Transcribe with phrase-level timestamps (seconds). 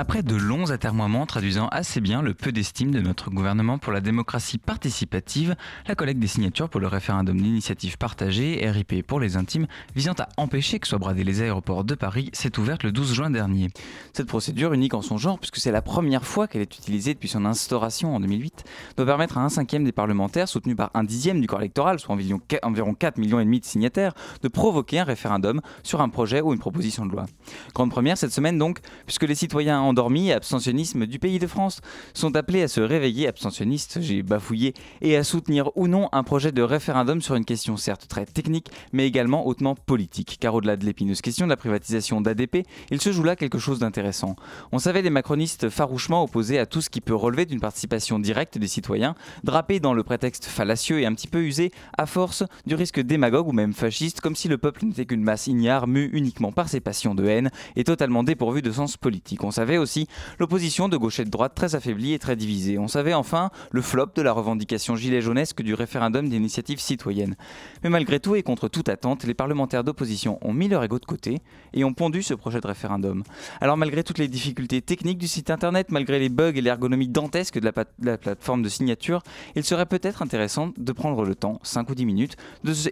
[0.00, 4.00] Après de longs atermoiements traduisant assez bien le peu d'estime de notre gouvernement pour la
[4.00, 9.66] démocratie participative, la collecte des signatures pour le référendum d'initiative partagée, RIP pour les intimes,
[9.94, 13.28] visant à empêcher que soient bradés les aéroports de Paris, s'est ouverte le 12 juin
[13.28, 13.68] dernier.
[14.14, 17.28] Cette procédure, unique en son genre, puisque c'est la première fois qu'elle est utilisée depuis
[17.28, 18.64] son instauration en 2008,
[18.96, 22.16] doit permettre à un cinquième des parlementaires, soutenus par un dixième du corps électoral, soit
[22.62, 27.04] environ 4 millions de signataires, de provoquer un référendum sur un projet ou une proposition
[27.04, 27.26] de loi.
[27.74, 31.80] Grande première cette semaine donc, puisque les citoyens endormis abstentionnisme du pays de France
[32.14, 36.52] sont appelés à se réveiller abstentionnistes, j'ai bafouillé, et à soutenir ou non un projet
[36.52, 40.38] de référendum sur une question certes très technique, mais également hautement politique.
[40.40, 43.80] Car au-delà de l'épineuse question de la privatisation d'ADP, il se joue là quelque chose
[43.80, 44.36] d'intéressant.
[44.72, 48.58] On savait des macronistes farouchement opposés à tout ce qui peut relever d'une participation directe
[48.58, 52.74] des citoyens, drapés dans le prétexte fallacieux et un petit peu usé à force du
[52.74, 56.52] risque démagogue ou même fasciste, comme si le peuple n'était qu'une masse ignare mue uniquement
[56.52, 59.44] par ses passions de haine et totalement dépourvue de sens politique.
[59.44, 60.06] On savait aussi
[60.38, 62.78] l'opposition de gauche et de droite très affaiblie et très divisée.
[62.78, 67.36] On savait enfin le flop de la revendication gilet jaunesque du référendum d'initiative citoyenne.
[67.82, 71.04] Mais malgré tout et contre toute attente, les parlementaires d'opposition ont mis leur ego de
[71.04, 71.40] côté
[71.72, 73.22] et ont pondu ce projet de référendum.
[73.60, 77.58] Alors malgré toutes les difficultés techniques du site internet, malgré les bugs et l'ergonomie dantesque
[77.58, 77.70] de
[78.02, 79.22] la, plateforme de signature,
[79.56, 82.36] il serait peut-être intéressant de prendre le temps, 5 ou 10 minutes,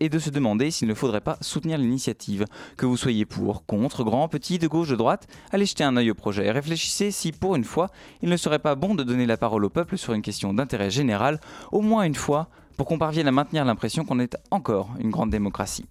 [0.00, 2.44] et de se demander s'il ne faudrait pas soutenir l'initiative.
[2.76, 6.10] Que vous soyez pour, contre, grand, petit, de gauche, de droite, allez jeter un œil
[6.10, 7.88] au projet et réfléchissez si, pour une fois,
[8.22, 10.90] il ne serait pas bon de donner la parole au peuple sur une question d'intérêt
[10.90, 11.40] général,
[11.72, 15.30] au moins une fois, pour qu'on parvienne à maintenir l'impression qu'on est encore une grande
[15.30, 15.86] démocratie.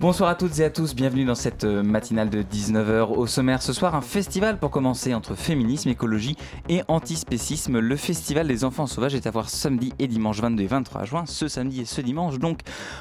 [0.00, 3.10] Bonsoir à toutes et à tous, bienvenue dans cette euh, matinale de 19h.
[3.10, 6.38] Au sommaire ce soir, un festival pour commencer entre féminisme, écologie
[6.70, 7.78] et antispécisme.
[7.78, 11.24] Le festival des enfants sauvages est à voir samedi et dimanche 22 et 23 juin,
[11.26, 12.60] ce samedi et ce dimanche donc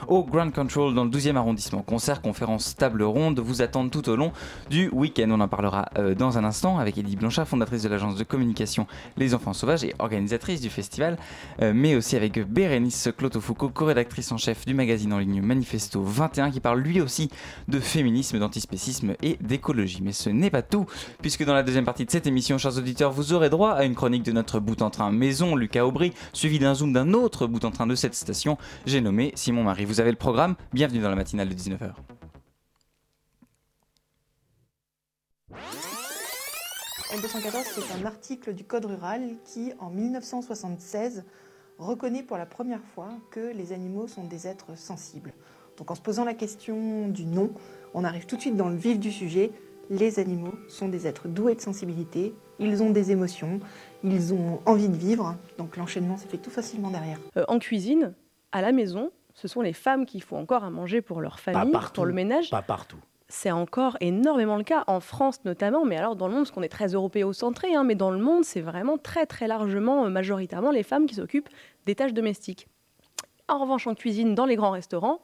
[0.10, 1.84] au Grand Control dans le 12e arrondissement.
[1.84, 4.34] Concert, conférence, table ronde vous attendent tout au long
[4.70, 5.30] du week-end.
[5.32, 8.88] On en parlera euh, dans un instant avec Eddie Blanchard, fondatrice de l'agence de communication
[9.16, 11.18] Les Enfants Sauvages et organisatrice du festival,
[11.62, 16.52] euh, mais aussi avec Bérénice Clotofoucault, co-rédactrice en chef du magazine en ligne Manifesto 21
[16.52, 17.30] qui parle lui aussi
[17.68, 20.02] de féminisme, d'antispécisme et d'écologie.
[20.02, 20.86] Mais ce n'est pas tout,
[21.22, 23.96] puisque dans la deuxième partie de cette émission, chers auditeurs, vous aurez droit à une
[23.96, 27.64] chronique de notre bout en train maison, Lucas Aubry, suivi d'un zoom d'un autre bout
[27.64, 28.58] en train de cette station.
[28.86, 29.86] J'ai nommé Simon Marie.
[29.86, 31.94] Vous avez le programme, bienvenue dans la matinale de 19h.
[37.12, 41.24] L214, c'est un article du Code rural qui, en 1976,
[41.80, 45.34] reconnaît pour la première fois que les animaux sont des êtres sensibles.
[45.80, 47.52] Donc en se posant la question du non,
[47.94, 49.52] on arrive tout de suite dans le vif du sujet.
[49.90, 53.60] Les animaux sont des êtres doués de sensibilité, ils ont des émotions,
[54.04, 57.18] ils ont envie de vivre, donc l'enchaînement se fait tout facilement derrière.
[57.38, 58.14] Euh, en cuisine,
[58.52, 61.74] à la maison, ce sont les femmes qui font encore à manger pour leur famille,
[61.94, 62.52] pour le ménage.
[62.52, 63.00] Pas partout.
[63.30, 66.62] C'est encore énormément le cas, en France notamment, mais alors dans le monde, parce qu'on
[66.62, 70.72] est très européocentré, hein, mais dans le monde, c'est vraiment très très largement, euh, majoritairement,
[70.72, 71.50] les femmes qui s'occupent
[71.86, 72.68] des tâches domestiques.
[73.48, 75.22] En revanche, en cuisine, dans les grands restaurants,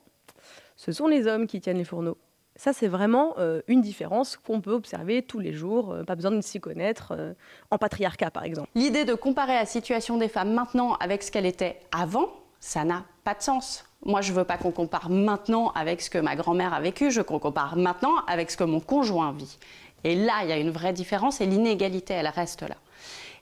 [0.75, 2.17] ce sont les hommes qui tiennent les fourneaux.
[2.57, 6.31] Ça, c'est vraiment euh, une différence qu'on peut observer tous les jours, euh, pas besoin
[6.31, 7.33] de s'y connaître, euh,
[7.69, 8.69] en patriarcat par exemple.
[8.75, 12.29] L'idée de comparer la situation des femmes maintenant avec ce qu'elle était avant,
[12.61, 13.83] ça n'a pas de sens.
[14.05, 17.11] Moi, je ne veux pas qu'on compare maintenant avec ce que ma grand-mère a vécu,
[17.11, 19.57] je veux qu'on compare maintenant avec ce que mon conjoint vit.
[20.05, 22.75] Et là, il y a une vraie différence et l'inégalité, elle reste là.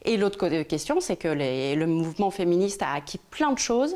[0.05, 3.95] Et l'autre question, c'est que le mouvement féministe a acquis plein de choses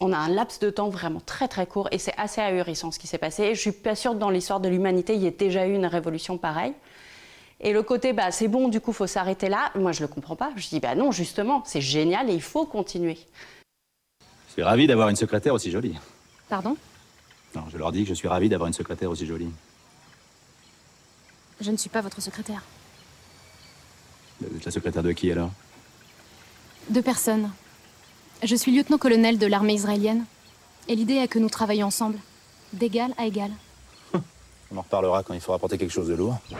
[0.00, 2.98] on a un laps de temps vraiment très très court et c'est assez ahurissant ce
[2.98, 3.54] qui s'est passé.
[3.54, 5.86] Je suis pas sûre que dans l'histoire de l'humanité, il y ait déjà eu une
[5.86, 6.72] révolution pareille.
[7.60, 10.36] Et le côté, bah, c'est bon, du coup, faut s'arrêter là, moi je le comprends
[10.36, 10.50] pas.
[10.56, 13.18] Je dis, bah non, justement, c'est génial et il faut continuer.
[14.48, 15.96] Je suis ravi d'avoir une secrétaire aussi jolie.
[16.48, 16.76] Pardon?
[17.54, 19.50] Non, je leur dis que je suis ravi d'avoir une secrétaire aussi jolie.
[21.60, 22.62] Je ne suis pas votre secrétaire.
[24.40, 25.50] Vous êtes la secrétaire de qui alors?
[26.88, 27.50] De personne.
[28.42, 30.24] Je suis lieutenant-colonel de l'armée israélienne.
[30.88, 32.16] Et l'idée est que nous travaillons ensemble,
[32.72, 33.50] d'égal à égal.
[34.72, 36.38] On en reparlera quand il faudra porter quelque chose de lourd.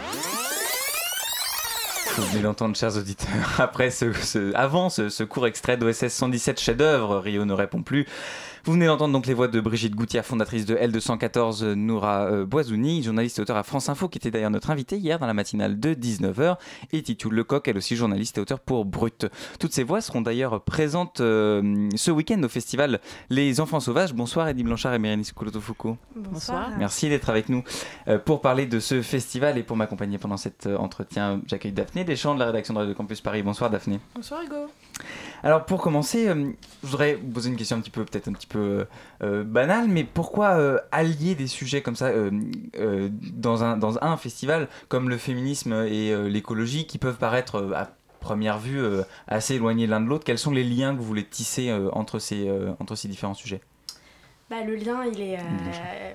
[2.17, 7.45] Vous venez d'entendre, chers auditeurs, après ce, avant ce, court extrait d'OSS 117 chef-d'œuvre, Rio
[7.47, 8.07] ne répond plus.
[8.65, 13.03] Vous venez d'entendre donc les voix de Brigitte Goutière, fondatrice de L214, Noura euh, Boisouni,
[13.03, 15.81] journaliste et auteur à France Info, qui était d'ailleurs notre invitée hier dans la matinale
[15.81, 16.59] de 19h,
[16.93, 19.27] et Titou Lecoq, elle aussi journaliste et auteur pour Brut.
[19.59, 24.13] Toutes ces voix seront d'ailleurs présentes euh, ce week-end au festival Les Enfants Sauvages.
[24.13, 25.97] Bonsoir Eddie Blanchard et Mérénice Kouloto-Foucault.
[26.15, 26.69] Bonsoir.
[26.79, 27.65] Merci d'être avec nous
[28.09, 31.41] euh, pour parler de ce festival et pour m'accompagner pendant cet entretien.
[31.47, 33.43] J'accueille Daphné Deschamps de la rédaction de Radio Campus Paris.
[33.43, 34.01] Bonsoir Daphné.
[34.15, 34.67] Bonsoir Hugo.
[35.43, 38.47] Alors pour commencer, je voudrais vous poser une question un petit peu peut-être un petit
[38.47, 42.31] peu euh, banal, mais pourquoi euh, allier des sujets comme ça euh,
[43.35, 48.59] dans, un, dans un festival comme le féminisme et l'écologie qui peuvent paraître à première
[48.59, 48.81] vue
[49.29, 50.25] assez éloignés l'un de l'autre?
[50.25, 53.61] Quels sont les liens que vous voulez tisser entre, ces, entre ces différents sujets?
[54.49, 55.39] Bah, le lien, il est,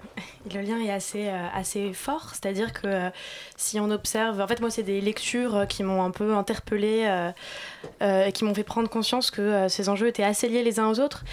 [0.54, 2.32] le lien est assez, assez fort.
[2.32, 3.10] C'est-à-dire que
[3.56, 4.42] si on observe.
[4.42, 7.32] En fait, moi, c'est des lectures qui m'ont un peu interpellée,
[8.34, 11.24] qui m'ont fait prendre conscience que ces enjeux étaient assez liés les uns aux autres.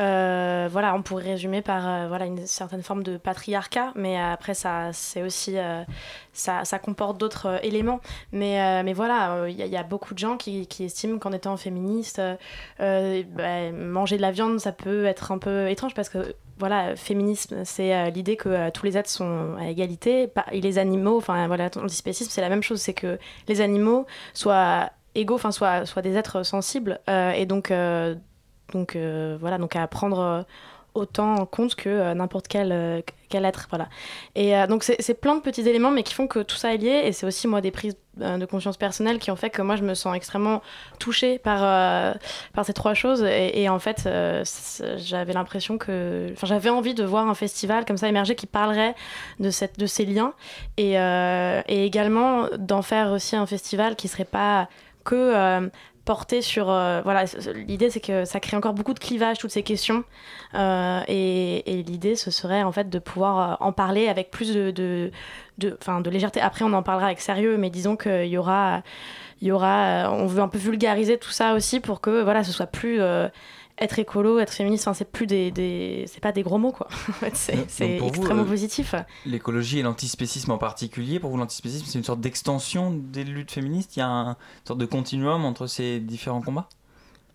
[0.00, 4.54] Euh, voilà, on pourrait résumer par euh, voilà, une certaine forme de patriarcat, mais après,
[4.54, 5.82] ça, c'est aussi, euh,
[6.32, 8.00] ça, ça, comporte d'autres éléments.
[8.32, 12.20] Mais, mais voilà, il y, a beaucoup de gens qui, qui estiment qu'en étant féministe,
[12.78, 17.64] bah, manger de la viande, ça peut être un peu étrange parce que voilà, féminisme,
[17.64, 20.28] c'est l'idée que tous les êtres sont à égalité.
[20.52, 23.18] Et les animaux, enfin voilà, l'antispécisme, c'est la même chose, c'est que
[23.48, 27.00] les animaux soient égaux, enfin soient, soient des êtres sensibles.
[27.08, 27.70] et donc
[28.72, 30.42] donc euh, voilà, donc à prendre euh,
[30.94, 33.66] autant en compte que euh, n'importe quel, quel être.
[33.70, 33.88] Voilà.
[34.34, 37.02] Et donc c'est plein de petits éléments, mais qui font que tout ça est lié.
[37.04, 39.84] Et c'est aussi moi des prises de conscience personnelles qui ont fait que moi je
[39.84, 40.60] me sens extrêmement
[40.98, 41.60] touchée par,
[42.52, 43.22] par ces trois choses.
[43.24, 44.06] Et, en fait,
[44.98, 46.28] j'avais l'impression que.
[46.32, 48.94] Enfin, j'avais envie de voir un festival comme ça émerger qui parlerait
[49.40, 50.34] de, cette, de ces liens.
[50.76, 54.68] Et, et également d'en faire aussi un festival qui serait pas
[55.02, 55.70] que
[56.04, 59.62] porter sur euh, voilà l'idée c'est que ça crée encore beaucoup de clivages toutes ces
[59.62, 60.04] questions.
[60.54, 64.70] Euh, et, l'idée ce serait en fait de pouvoir euh, en parler avec plus de
[64.70, 65.10] de,
[65.58, 66.40] de, légèreté.
[66.40, 68.82] Après on en parlera avec sérieux mais disons qu'il y aura
[69.40, 72.66] y aura on veut un peu vulgariser tout ça aussi pour que voilà ce soit
[72.66, 73.00] plus
[73.82, 76.88] être écolo, être féministe, c'est plus des, des c'est pas des gros mots quoi.
[77.34, 78.94] c'est extrêmement euh, positif.
[79.26, 83.96] L'écologie et l'antispécisme en particulier, pour vous l'antispécisme c'est une sorte d'extension des luttes féministes?
[83.96, 86.68] Il y a un, une sorte de continuum entre ces différents combats?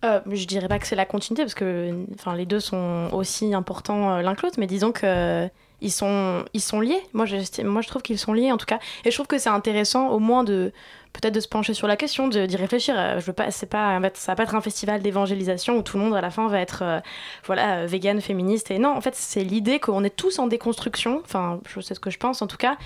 [0.04, 3.52] Euh, je dirais pas que c'est la continuité parce que enfin les deux sont aussi
[3.52, 5.48] importants euh, l'un que l'autre, mais disons que
[5.80, 7.00] ils sont, ils sont liés.
[7.12, 8.78] Moi je, moi, je trouve qu'ils sont liés en tout cas.
[9.04, 10.72] Et je trouve que c'est intéressant au moins de
[11.12, 12.94] peut-être de se pencher sur la question, d'y réfléchir.
[12.98, 15.96] Euh, je veux pas, c'est pas, ça va pas être un festival d'évangélisation où tout
[15.96, 17.00] le monde à la fin va être euh,
[17.44, 18.70] voilà, euh, vegan, féministe.
[18.70, 21.20] Et non, en fait, c'est l'idée qu'on est tous en déconstruction.
[21.24, 22.76] Enfin, sais ce que je pense en tout cas.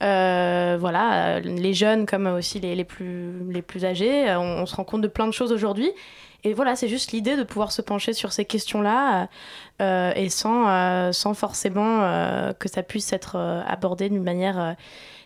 [0.00, 5.08] voilà, les jeunes comme aussi les, plus, les plus âgés, on, se rend compte de
[5.08, 5.90] plein de choses aujourd'hui.
[6.44, 9.28] Et voilà, c'est juste l'idée de pouvoir se pencher sur ces questions-là
[9.80, 13.36] et sans, sans forcément que ça puisse être
[13.66, 14.76] abordé d'une manière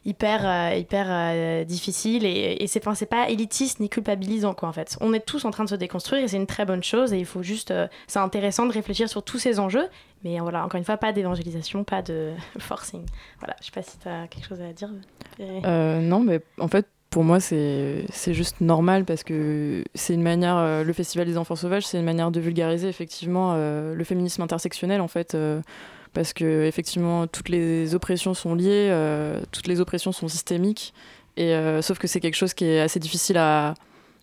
[0.04, 2.24] hyper, hyper difficile.
[2.24, 4.96] Et, et c'est, c'est pas élitiste ni culpabilisant, quoi, en fait.
[5.00, 7.12] On est tous en train de se déconstruire et c'est une très bonne chose.
[7.12, 7.72] Et il faut juste.
[8.06, 9.88] c'est intéressant de réfléchir sur tous ces enjeux.
[10.24, 13.04] Mais voilà, encore une fois, pas d'évangélisation, pas de forcing.
[13.38, 14.90] Voilà, je sais pas si tu as quelque chose à dire.
[15.38, 20.84] non, mais en fait, pour moi, c'est juste normal parce que c'est une manière, euh,
[20.84, 25.00] le Festival des enfants sauvages, c'est une manière de vulgariser effectivement euh, le féminisme intersectionnel
[25.00, 25.34] en fait.
[25.34, 25.60] Euh,
[26.12, 28.92] parce que effectivement toutes les oppressions sont liées,
[29.52, 30.92] toutes les oppressions sont systémiques,
[31.36, 33.74] et sauf que c'est quelque chose qui est assez difficile à,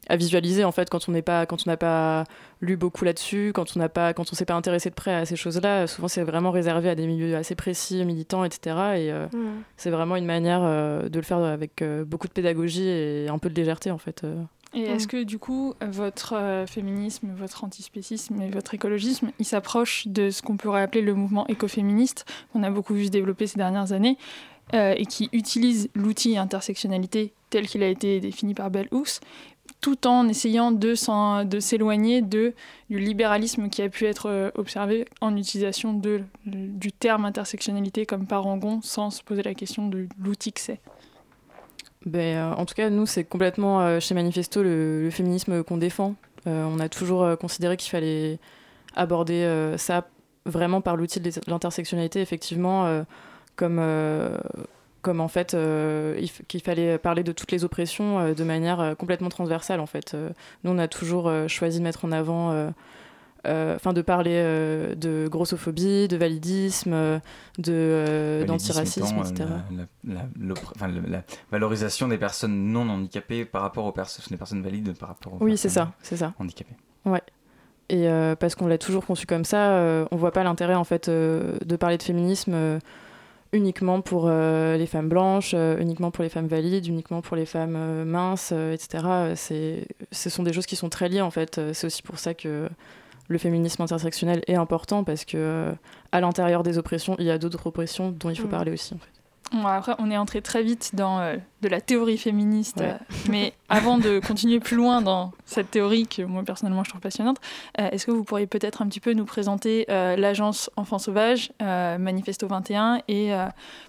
[0.10, 2.24] à visualiser en fait quand on n'est pas quand on n'a pas
[2.62, 5.25] lu beaucoup là-dessus quand on n'a pas quand on s'est pas intéressé de près à
[5.25, 9.27] ces choses-là souvent c'est vraiment réservé à des milieux assez précis militants etc et euh,
[9.34, 9.63] mm.
[9.75, 13.38] c'est vraiment une manière euh, de le faire avec euh, beaucoup de pédagogie et un
[13.38, 14.25] peu de légèreté en fait
[14.74, 15.07] et est-ce mm.
[15.07, 20.57] que du coup votre féminisme votre antispécisme et votre écologisme il s'approche de ce qu'on
[20.57, 24.17] pourrait appeler le mouvement écoféministe qu'on a beaucoup vu se développer ces dernières années
[24.74, 29.21] et qui utilise l'outil intersectionnalité tel qu'il a été défini par Bell Hooks
[29.81, 32.53] tout en essayant de, s'éloigner de,
[32.89, 38.27] du libéralisme qui a pu être euh, observé en utilisation de, du terme intersectionnalité comme
[38.27, 40.79] parangon sans se poser la question de l'outil que c'est?
[42.06, 46.16] Ben, euh, en tout cas, nous, c'est complètement euh, chez Manifesto le, féminisme qu'on défend.
[46.46, 48.39] on a toujours considéré qu'il fallait
[48.96, 50.08] aborder ça
[50.46, 53.04] vraiment par l'outil de l'intersectionnalité, effectivement,
[53.58, 53.80] comme
[55.08, 58.94] comme en fait euh, qu'il fallait parler de toutes les oppressions euh, de manière euh,
[58.94, 60.16] complètement transversale en fait.
[60.63, 62.74] nous on a toujours choisi de mettre en avant
[63.46, 64.41] enfin de parler
[64.96, 67.20] de grossophobie, de validisme,
[67.58, 69.46] de d'antiracisme, etc.
[70.03, 75.10] La, la, valorisation des personnes non handicapées par rapport aux personnes, des personnes valides par
[75.10, 76.34] rapport aux oui, c'est ça, c'est ça.
[76.39, 76.75] handicapées.
[77.06, 77.22] Ouais.
[77.89, 78.08] et
[78.39, 81.98] parce qu'on l'a toujours conçu comme ça, on voit pas l'intérêt en fait de parler
[81.98, 82.79] de féminisme
[83.53, 88.51] uniquement pour les femmes blanches, uniquement pour les femmes valides, uniquement pour les femmes minces,
[88.51, 89.34] etc.
[89.36, 91.60] C'est, ce sont des choses qui sont très liées en fait.
[91.74, 92.70] C'est aussi pour ça que
[93.27, 95.74] le féminisme intersectionnel est important parce que
[96.12, 98.51] à l'intérieur des oppressions, il y a d'autres oppressions dont il faut mm.
[98.51, 98.93] parler aussi.
[98.93, 99.17] En fait
[99.65, 102.98] après, on est entré très vite dans euh, de la théorie féministe, euh,
[103.29, 107.38] mais avant de continuer plus loin dans cette théorie que moi personnellement je trouve passionnante,
[107.79, 112.48] euh, est-ce que vous pourriez peut-être un petit peu nous présenter l'agence Enfants Sauvages, Manifesto
[112.48, 113.31] 21, et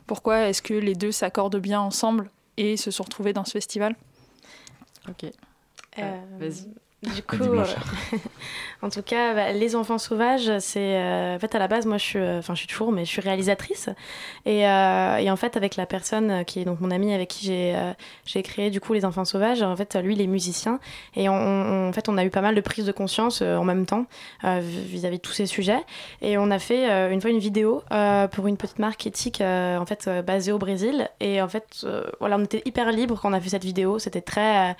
[0.06, 3.96] pourquoi est-ce que les deux s'accordent bien ensemble et se sont retrouvés dans ce festival?
[5.08, 5.30] Ok.
[5.96, 6.68] Vas-y.
[7.00, 7.64] Du coup, euh,
[8.82, 11.96] en tout cas, bah, les enfants sauvages, c'est euh, en fait à la base, moi,
[11.96, 13.88] je suis, euh, enfin, je suis toujours, mais je suis réalisatrice.
[14.46, 17.76] Et, et, en fait, avec la personne qui est donc mon ami avec qui j'ai
[18.24, 20.80] j'ai créé du coup les enfants sauvages, en fait, lui, il est musicien.
[21.14, 24.06] Et en fait, on a eu pas mal de prises de conscience en même temps
[24.42, 25.84] vis-à-vis de tous ces sujets.
[26.20, 27.84] Et on a fait une fois une vidéo
[28.32, 31.08] pour une petite marque éthique, en fait, basée au Brésil.
[31.20, 31.86] Et en fait,
[32.18, 34.00] voilà, on était hyper libre quand on a fait cette vidéo.
[34.00, 34.74] C'était très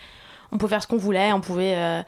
[0.53, 2.03] on pouvait faire ce qu'on voulait, on pouvait euh,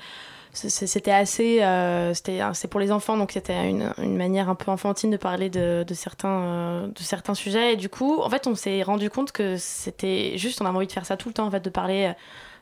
[0.53, 5.11] c'était assez euh, c'est pour les enfants donc c'était une, une, manière un peu enfantine
[5.11, 8.57] de parler de, de certains euh, de certains sujets et du coup en fait on
[8.57, 11.47] s'est rendu compte que c'était juste on avait envie de faire ça tout le temps
[11.47, 12.13] en fait de parler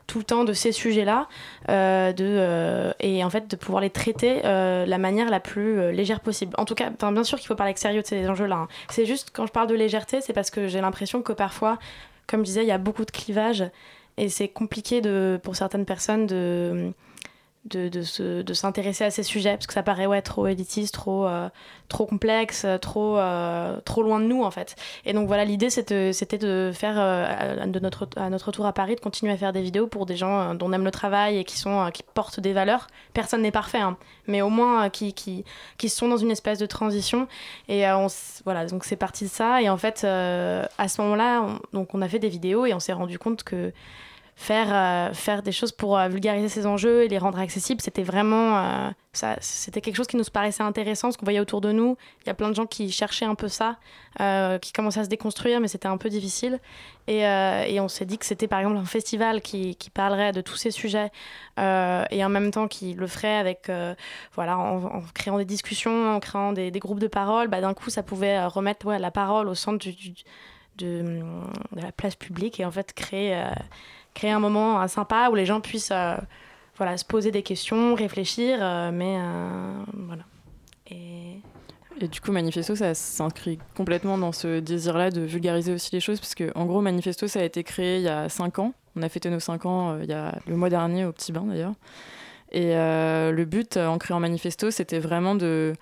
[0.05, 1.27] tout le temps de ces sujets-là,
[1.67, 6.55] et en fait de pouvoir les traiter de la manière la plus légère possible.
[6.57, 8.55] En tout cas, bien sûr qu'il faut parler avec sérieux de ces enjeux-là.
[8.55, 8.67] Hein.
[8.89, 11.77] C'est juste quand je parle de légèreté, c'est parce que j'ai l'impression que parfois,
[12.25, 13.69] comme je disais, il y a beaucoup de clivages
[14.19, 16.93] et c'est compliqué de, pour certaines personnes de,
[17.65, 21.49] de, de, s'intéresser à ces sujets parce que ça paraît ouais, trop élitiste, trop, euh,
[21.87, 24.75] trop complexe, trop, euh, trop loin de nous en fait.
[25.05, 28.95] Et donc voilà, l'idée c'était de faire euh, de notre, à notre retour à Paris,
[28.95, 31.43] de continuer à faire des vidéos pour des gens dont on aime le travail et
[31.43, 32.87] qui, sont, qui portent des valeurs.
[33.13, 33.97] Personne n'est parfait, hein,
[34.27, 35.43] mais au moins qui, qui,
[35.77, 37.27] qui, sont dans une espèce de transition.
[37.67, 38.07] Et on,
[38.45, 39.61] voilà, donc c'est parti de ça.
[39.61, 42.93] Et en fait, à ce moment-là, donc on a fait des vidéos et on s'est
[42.93, 43.71] rendu compte que
[44.39, 48.03] faire, euh, faire des choses pour euh, vulgariser ces enjeux et les rendre accessibles, c'était
[48.03, 51.73] vraiment euh, ça, c'était quelque chose qui nous paraissait intéressant, ce qu'on voyait autour de
[51.73, 51.97] nous.
[52.23, 53.77] Il y a plein de gens qui cherchaient un peu ça,
[54.61, 56.59] qui commençaient à se déconstruire, mais c'était un peu difficile.
[57.07, 60.41] Et, et on s'est dit que c'était par exemple un festival qui, qui, parlerait de
[60.41, 61.11] tous ces sujets
[61.57, 63.71] et en même temps qui le ferait avec,
[64.35, 67.47] voilà, en, créant des discussions, en créant des, des groupes de parole.
[67.47, 70.13] Bah, D'un coup, ça pouvait remettre ouais, la parole au centre du,
[70.77, 71.01] de,
[71.71, 73.43] de, la place publique et en fait créer
[74.19, 76.15] créer un moment euh, sympa où les gens puissent euh,
[76.75, 79.17] voilà, se poser des questions, réfléchir, euh, mais
[79.93, 80.23] voilà.
[80.91, 81.41] Et...
[82.07, 86.35] Du coup, Manifesto, ça s'inscrit complètement dans ce désir-là de vulgariser aussi les choses, parce
[86.35, 88.73] que en gros, Manifesto, ça a été créé il y a 5 ans.
[88.95, 91.43] On a fêté nos 5 ans il y a le mois dernier au Petit Bain
[91.43, 91.73] d'ailleurs.
[92.51, 95.73] Et le but en créant Manifesto, c'était vraiment de,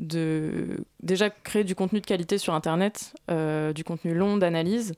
[0.00, 4.94] de déjà créer du contenu de qualité sur Internet, du contenu long d'analyse,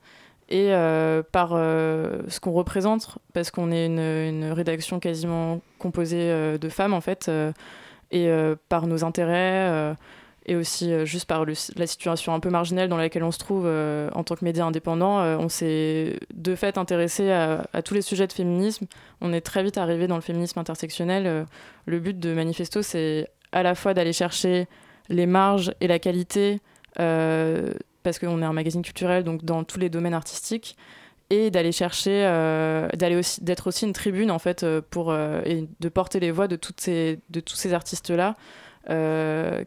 [0.49, 6.57] et euh, par euh, ce qu'on représente, parce qu'on est une, rédaction quasiment composée euh,
[6.57, 7.31] de femmes en fait,
[8.13, 8.31] et
[8.69, 9.97] par nos intérêts,
[10.49, 14.23] et aussi juste par la situation un peu marginale dans laquelle on se trouve en
[14.23, 18.33] tant que média indépendant, on s'est de fait intéressé à, à, tous les sujets de
[18.33, 18.87] féminisme.
[19.21, 21.47] On est très vite arrivé dans le féminisme intersectionnel.
[21.87, 24.69] le but de Manifesto, c'est à la fois d'aller chercher
[25.09, 26.61] les marges et la qualité
[28.07, 30.77] parce qu'on est un magazine culturel, donc dans tous les domaines artistiques,
[31.29, 35.43] et d'aller chercher, euh, d'aller aussi, d'être aussi une tribune en fait euh, pour euh,
[35.45, 38.37] et de porter les voix de toutes ces, de tous ces artistes là.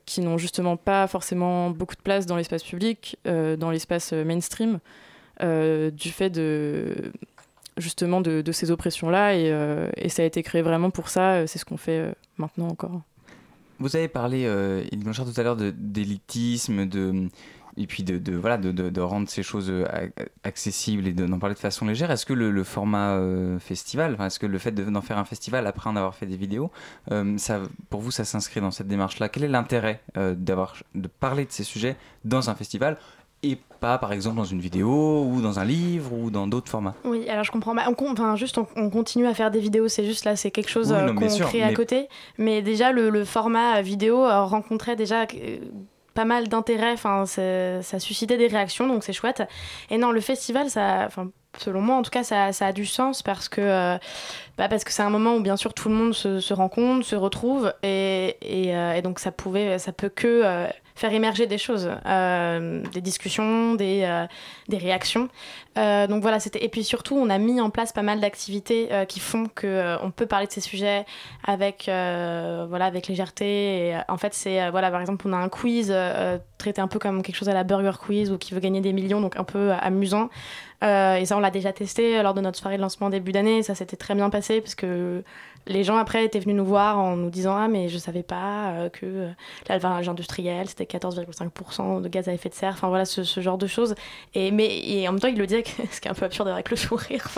[0.05, 4.79] qui n'ont justement pas forcément beaucoup de place dans l'espace public, dans l'espace mainstream,
[5.41, 7.11] du fait de
[7.75, 11.75] justement de, ces oppressions-là, et, ça a été créé vraiment pour ça, c'est ce qu'on
[11.75, 13.01] fait maintenant encore.
[13.79, 17.29] Vous avez parlé, euh, Blanchard, tout à l'heure d'élitisme, de,
[17.79, 19.85] et puis de, de voilà, de, de, rendre ces choses euh,
[20.43, 22.11] accessibles et d'en parler de façon légère.
[22.11, 25.89] Est-ce que le, format euh, festival, est-ce que le fait d'en faire un festival après
[25.89, 26.71] en avoir fait des vidéos,
[27.11, 29.29] euh, ça, pour vous, ça s'inscrit dans cette démarche-là?
[29.29, 31.95] Quel est l'intérêt d'avoir de parler de ces sujets
[32.25, 32.97] dans un festival
[33.41, 36.95] et pas par exemple dans une vidéo ou dans un livre ou dans d'autres formats?
[37.05, 37.73] Oui, alors je comprends.
[37.73, 40.69] Bah, on, enfin, juste on, continue à faire des vidéos, c'est juste là, c'est quelque
[40.69, 42.09] chose qu'on crée à côté.
[42.37, 45.25] Mais déjà, le, le format vidéo rencontrait déjà
[46.13, 49.43] pas mal d'intérêt, enfin, ça suscitait des réactions, donc c'est chouette.
[49.89, 52.85] Et non, le festival, ça, enfin, selon moi en tout cas, ça, ça a du
[52.85, 53.97] sens parce que euh,
[54.57, 57.15] bah parce que c'est un moment où bien sûr tout le monde se, rencontre, se
[57.15, 61.57] retrouve, et, et, euh, et, donc ça pouvait, ça peut que euh, faire émerger des
[61.57, 64.25] choses, des discussions, des,
[64.67, 65.29] des réactions.
[65.75, 69.19] Donc voilà, c'était et puis surtout, on a mis en place pas mal d'activités qui
[69.19, 71.05] font que on peut parler de ces sujets
[71.45, 73.89] avec voilà avec légèreté.
[73.89, 75.93] Et, en fait, c'est voilà par exemple, on a un quiz
[76.57, 78.93] traité un peu comme quelque chose à la Burger Quiz ou qui veut gagner des
[78.93, 80.29] millions, donc un peu amusant.
[80.83, 83.63] Euh, et ça, on l'a déjà testé lors de notre soirée de lancement début d'année.
[83.63, 85.23] Ça s'était très bien passé parce que
[85.67, 88.71] les gens après étaient venus nous voir en nous disant Ah, mais je savais pas
[88.71, 89.29] euh, que euh,
[89.67, 92.73] l'alvage industriel c'était 14,5% de gaz à effet de serre.
[92.73, 93.95] Enfin voilà, ce, genre de choses.
[94.33, 95.47] Et, mais, et en même temps, il le
[95.91, 97.27] ce qui est un peu absurde avec le sourire.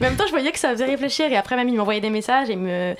[0.00, 1.30] Mais en même temps, je voyais que ça faisait réfléchir.
[1.30, 2.94] Et après, même, il m'envoyait des messages et me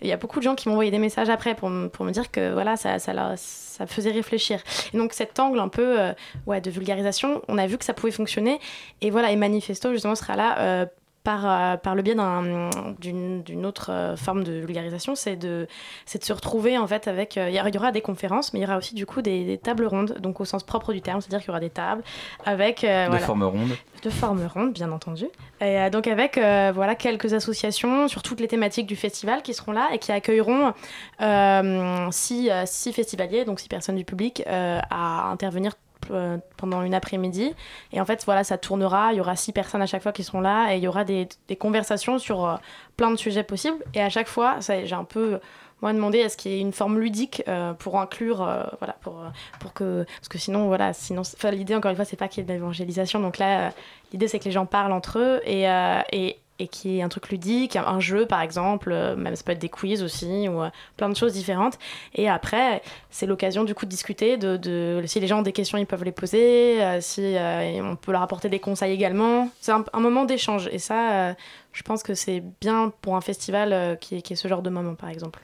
[0.00, 2.30] il y a beaucoup de gens qui envoyé des messages après pour, pour me dire
[2.30, 4.60] que voilà, ça, ça, ça faisait réfléchir.
[4.94, 6.12] Et donc cet angle un peu euh,
[6.46, 8.60] ouais, de vulgarisation, on a vu que ça pouvait fonctionner.
[9.00, 10.86] Et voilà, et Manifesto justement sera là euh,
[11.24, 15.66] par, euh, par le biais d'une autre euh, forme de vulgarisation, c'est de,
[16.14, 17.36] de se retrouver en fait avec.
[17.36, 19.86] Euh, il y aura des conférences, mais il y aura aussi du coup des, tables
[19.86, 22.02] rondes, donc au sens propre du terme, c'est-à-dire qu'il y aura des tables
[22.44, 22.82] avec.
[22.82, 23.76] de forme ronde.
[24.02, 25.26] De forme ronde, bien entendu.
[25.60, 29.88] Et donc avec voilà, quelques associations sur toutes les thématiques du festival qui seront là
[29.92, 30.72] et qui accueilleront
[32.10, 35.72] six, six festivaliers, donc six personnes du public, à intervenir
[36.10, 37.54] euh, pendant une après-midi.
[37.92, 39.12] Et en fait, voilà, ça tournera.
[39.12, 41.04] Il y aura six personnes à chaque fois qui seront là et il y aura
[41.04, 42.56] des, conversations sur euh,
[42.96, 43.78] plein de sujets possibles.
[43.94, 45.40] Et à chaque fois, j'ai un peu
[45.80, 48.38] moi demandé est-ce qu'il y ait une forme ludique euh, pour inclure
[48.80, 49.22] voilà pour
[49.60, 50.90] pour que parce que sinon voilà
[51.52, 53.70] l'idée encore une fois c'est pas qu'il y ait de l'évangélisation donc là
[54.10, 55.68] l'idée c'est que les gens parlent entre eux et
[56.58, 59.60] et qui est un truc ludique, un jeu par exemple, euh, même ça peut être
[59.60, 61.78] des quiz aussi, ou euh, plein de choses différentes.
[62.14, 65.78] Et après, c'est l'occasion du coup de discuter, de, si les gens ont des questions,
[65.78, 67.36] ils peuvent les poser, euh, si
[67.82, 69.50] on peut leur apporter des conseils également.
[69.60, 71.34] C'est un, moment d'échange, et ça,
[71.72, 75.10] je pense que c'est bien pour un festival qui, est ce genre de moment par
[75.10, 75.40] exemple.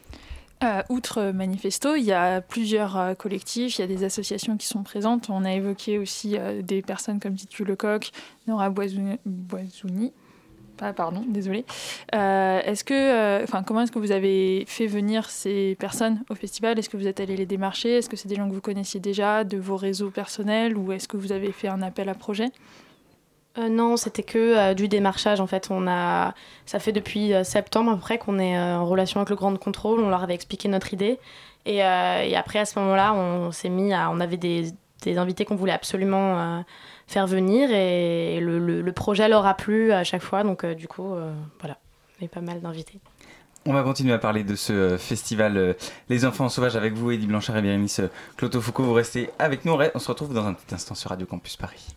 [0.88, 5.28] outre Manifesto, il y a plusieurs collectifs, il y a des associations qui sont présentes.
[5.30, 8.11] On a évoqué aussi des personnes comme Titu Lecoq,
[8.47, 10.12] Nora Boisouni,
[10.80, 11.64] ah, pardon, désolé.
[12.14, 16.78] Euh, est-ce que, euh, comment est-ce que vous avez fait venir ces personnes au festival?
[16.78, 17.98] Est-ce que vous êtes allé les démarcher?
[17.98, 21.06] Est-ce que c'est des gens que vous connaissiez déjà de vos réseaux personnels ou est-ce
[21.06, 22.50] que vous avez fait un appel à projet?
[23.56, 25.68] Euh, non, c'était que du démarchage en fait.
[25.70, 26.34] On a,
[26.66, 30.00] ça fait depuis septembre après qu'on est en relation avec le Grand Contrôle.
[30.00, 31.20] On leur avait expliqué notre idée
[31.66, 34.72] et, après à ce moment-là, on s'est mis à, on avait des
[35.06, 36.64] invités qu'on voulait absolument
[37.06, 40.42] faire venir et le, le, projet leur a plu à chaque fois.
[40.42, 41.78] Donc, euh, du coup, euh, voilà,
[42.18, 42.98] il y a pas mal d'invités.
[43.66, 45.76] On va continuer à parler de ce euh, festival
[46.08, 48.02] Les Enfants Sauvages avec vous, Eddie Blanchard et Bérénice
[48.36, 48.84] Cloto Foucault.
[48.84, 49.76] Vous restez avec nous.
[49.94, 51.94] On se retrouve dans un petit instant sur Radio Campus Paris.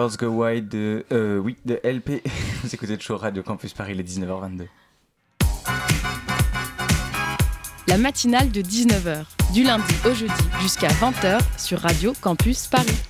[0.00, 2.22] Girls Go Wild de, euh, oui, de LP.
[2.62, 4.66] Vous écoutez toujours Radio Campus Paris, il est 19h22.
[7.86, 10.32] La matinale de 19h, du lundi au jeudi
[10.62, 13.09] jusqu'à 20h sur Radio Campus Paris.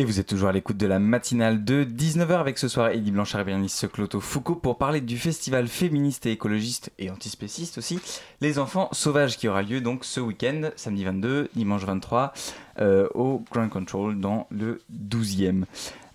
[0.00, 3.10] Et vous êtes toujours à l'écoute de la matinale de 19h avec ce soir Eddie
[3.10, 7.98] Blanchard et Bérénice Cloto Foucault pour parler du festival féministe et écologiste et antispéciste aussi,
[8.40, 12.32] Les Enfants Sauvages qui aura lieu donc ce week-end, samedi 22, dimanche 23,
[12.78, 15.64] euh, au Grand Control dans le 12e.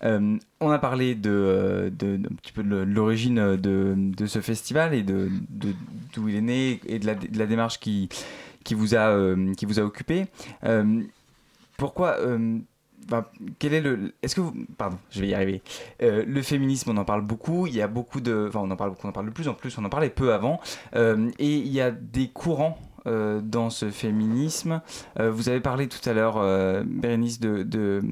[0.02, 5.04] Euh, on a parlé de, euh, d'un petit peu de l'origine de, ce festival et
[5.04, 5.30] de,
[6.12, 8.08] d'où il est né et de la, démarche qui,
[8.64, 9.16] qui, vous a,
[9.56, 10.26] qui vous a occupé.
[11.76, 12.18] Pourquoi
[13.06, 13.26] enfin,
[13.58, 15.62] quel est le est-ce que vous pardon je vais y arriver.
[16.02, 18.76] Euh, le féminisme on en parle beaucoup il y a beaucoup de enfin on en
[18.76, 20.60] parle beaucoup on en parle de plus en plus on en parlait peu avant
[20.94, 24.82] Euh, et il y a des courants euh, dans ce féminisme.
[25.20, 28.02] Euh, vous avez parlé tout à l'heure euh, Bérénice de de,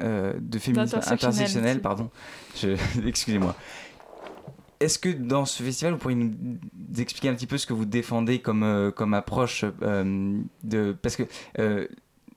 [0.00, 2.10] de féminisme intersectionnel pardon.
[3.06, 3.54] Excusez-moi.
[4.80, 6.30] Est-ce que dans ce festival, vous pourriez nous
[6.98, 9.64] expliquer un petit peu ce que vous défendez comme, comme approche
[10.62, 10.92] de...
[11.02, 11.24] Parce que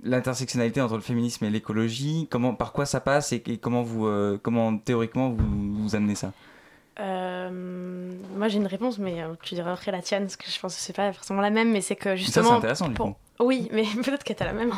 [0.03, 4.07] l'intersectionnalité entre le féminisme et l'écologie, comment, par quoi ça passe et, et comment, vous,
[4.07, 6.31] euh, comment théoriquement vous, vous amenez ça?
[6.99, 10.59] Euh, moi j'ai une réponse, mais euh, tu diras après la tienne, parce que je
[10.59, 12.49] pense que c'est pas forcément la même, mais c'est que Ça, justement.
[12.49, 13.15] c'est intéressant du coup.
[13.41, 14.71] Oui, mais peut-être que t'as la même.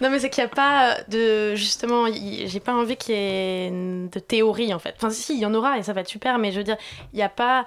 [0.00, 1.54] Non, mais c'est qu'il n'y a pas de.
[1.54, 4.94] Justement, j'ai pas envie qu'il y ait de théorie en fait.
[4.96, 6.76] Enfin, si, il y en aura et ça va être super, mais je veux dire,
[7.12, 7.64] il n'y a pas.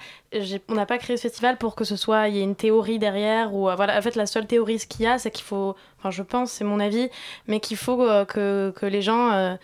[0.70, 2.28] On n'a pas créé ce festival pour que ce soit.
[2.28, 3.70] Il y ait une théorie derrière ou.
[3.70, 5.76] euh, Voilà, en fait, la seule théorie ce qu'il y a, c'est qu'il faut.
[6.00, 7.10] Enfin, je pense, c'est mon avis,
[7.48, 9.32] mais qu'il faut euh, que, que les gens.
[9.32, 9.56] euh,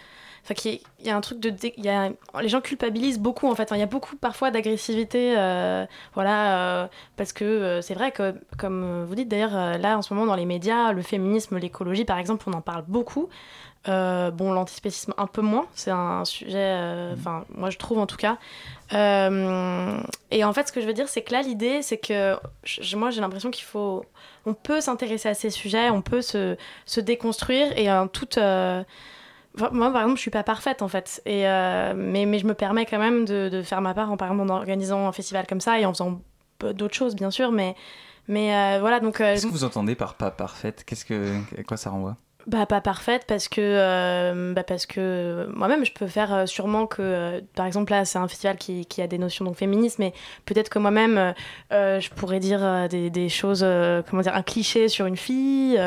[0.49, 1.49] Enfin, il y a un truc de.
[1.51, 2.09] dé- il Y a,
[2.41, 3.69] les gens culpabilisent beaucoup en fait.
[3.71, 5.35] Il y a beaucoup parfois d'agressivité.
[5.37, 5.85] euh,
[6.15, 10.13] voilà, euh, parce que euh, c'est vrai que, comme vous dites d'ailleurs, là en ce
[10.13, 13.29] moment dans les médias, le féminisme, l'écologie par exemple, on en parle beaucoup.
[13.85, 18.17] Bon, l'antispécisme un peu moins, c'est un sujet, euh, enfin, moi je trouve en tout
[18.17, 18.37] cas.
[20.31, 22.35] Et en fait, ce que je veux dire, c'est que là, l'idée, c'est que
[22.95, 24.03] moi j'ai l'impression qu'il faut.
[24.45, 28.37] On peut s'intéresser à ces sujets, on peut se, se déconstruire et en toute.
[29.59, 32.45] Enfin, Moi, par exemple, je suis pas parfaite en fait, et euh, mais, mais je
[32.47, 35.11] me permets quand même de, de faire ma part en, par exemple, en organisant un
[35.11, 36.21] festival comme ça et en faisant
[36.61, 37.75] d'autres choses, bien sûr, mais,
[38.27, 39.21] mais euh, voilà, donc.
[39.21, 40.83] euh, Qu'est-ce que vous entendez par pas parfaite?
[40.85, 42.17] Qu'est-ce que, à quoi ça renvoie?
[42.49, 46.87] Bah, pas parfaite parce que, euh, bah, parce que moi-même je peux faire euh, sûrement
[46.87, 49.99] que, euh, par exemple là c'est un festival qui, qui a des notions donc féministes,
[49.99, 50.13] mais
[50.45, 51.33] peut-être que moi-même
[51.71, 53.65] je pourrais dire des, des choses,
[54.09, 55.79] comment dire, un cliché sur une fille.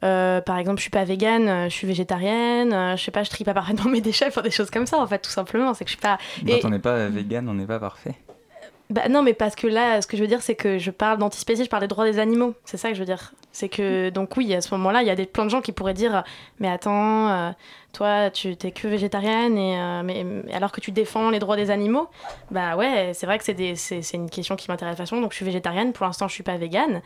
[0.00, 3.54] par exemple, je suis pas végane, je suis végétarienne, je sais pas, je trie pas
[3.54, 5.74] parfaitement mes déchets, enfin des choses comme ça en fait, tout simplement.
[5.74, 6.18] C'est que je suis pas.
[6.40, 8.14] Quand Et- on n'est pas vegan, on n'est pas parfait.
[8.90, 11.18] Bah non, mais parce que là, ce que je veux dire, c'est que je parle
[11.18, 12.54] d'antispécie, je parle des droits des animaux.
[12.64, 13.32] C'est ça que je veux dire.
[13.52, 15.70] C'est que, donc oui, à ce moment-là, il y a des, plein de gens qui
[15.72, 16.24] pourraient dire
[16.58, 17.50] Mais attends, euh,
[17.92, 21.70] toi, tu t'es que végétarienne, et, euh, mais, alors que tu défends les droits des
[21.70, 22.08] animaux
[22.50, 25.30] Bah ouais, c'est vrai que c'est des- c'est c'est une question qui m'intéresse vachement, donc
[25.32, 25.92] je suis végétarienne.
[25.92, 27.00] Pour l'instant, je suis pas végane.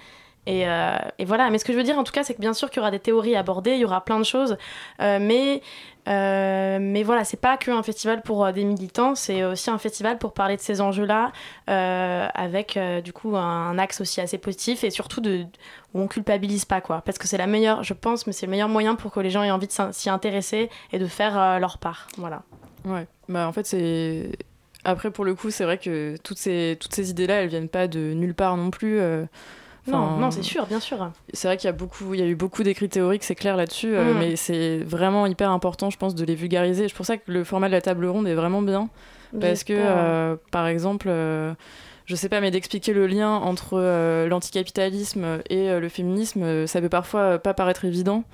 [0.46, 2.40] Et, euh, et voilà, mais ce que je veux dire en tout cas, c'est que
[2.40, 4.58] bien sûr qu'il y aura des théories abordées, il y aura plein de choses,
[5.00, 5.62] euh, mais,
[6.06, 10.18] euh, mais voilà, c'est pas qu'un festival pour euh, des militants, c'est aussi un festival
[10.18, 11.32] pour parler de ces enjeux-là,
[11.70, 16.80] euh, avec du coup un axe aussi assez positif et surtout où on culpabilise pas,
[16.80, 17.00] quoi.
[17.00, 19.30] Parce que c'est la meilleure, je pense, mais c'est le meilleur moyen pour que les
[19.30, 22.08] gens aient envie de s'y intéresser et de faire leur part.
[22.18, 22.42] Voilà.
[22.84, 24.32] Ouais, bah en fait c'est
[24.84, 27.70] après pour le coup c'est vrai que toutes ces toutes ces idées là elles viennent
[27.70, 29.00] pas de nulle part non plus.
[29.88, 31.10] Euh, Non, non, c'est sûr, bien sûr.
[31.32, 33.56] C'est vrai qu'il y a beaucoup il y a eu beaucoup d'écrits théoriques c'est clair
[33.56, 34.18] là-dessus, euh, Mm.
[34.18, 36.88] mais c'est vraiment hyper important je pense de les vulgariser.
[36.88, 38.88] C'est pour ça que le format de la table ronde est vraiment bien
[39.40, 41.54] parce que euh, par exemple euh,
[42.06, 46.66] je sais pas, mais d'expliquer le lien entre euh, l'anticapitalisme et euh, le féminisme, euh,
[46.66, 48.24] ça peut parfois euh, pas paraître évident.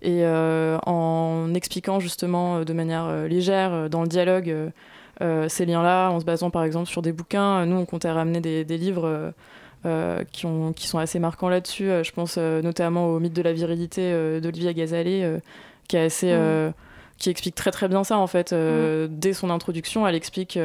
[0.00, 4.70] Et euh, en expliquant justement euh, de manière euh, légère, euh, dans le dialogue, euh,
[5.20, 8.10] euh, ces liens-là, en se basant par exemple sur des bouquins, euh, nous on comptait
[8.10, 9.32] ramener des, des livres
[9.86, 11.90] euh, qui, ont, qui sont assez marquants là-dessus.
[11.90, 15.38] Euh, je pense euh, notamment au mythe de la virilité euh, d'Olivia Gazalet, euh,
[15.88, 16.36] qui est assez.
[17.18, 18.52] qui explique très très bien ça en fait.
[18.52, 20.58] Euh, Dès son introduction, elle explique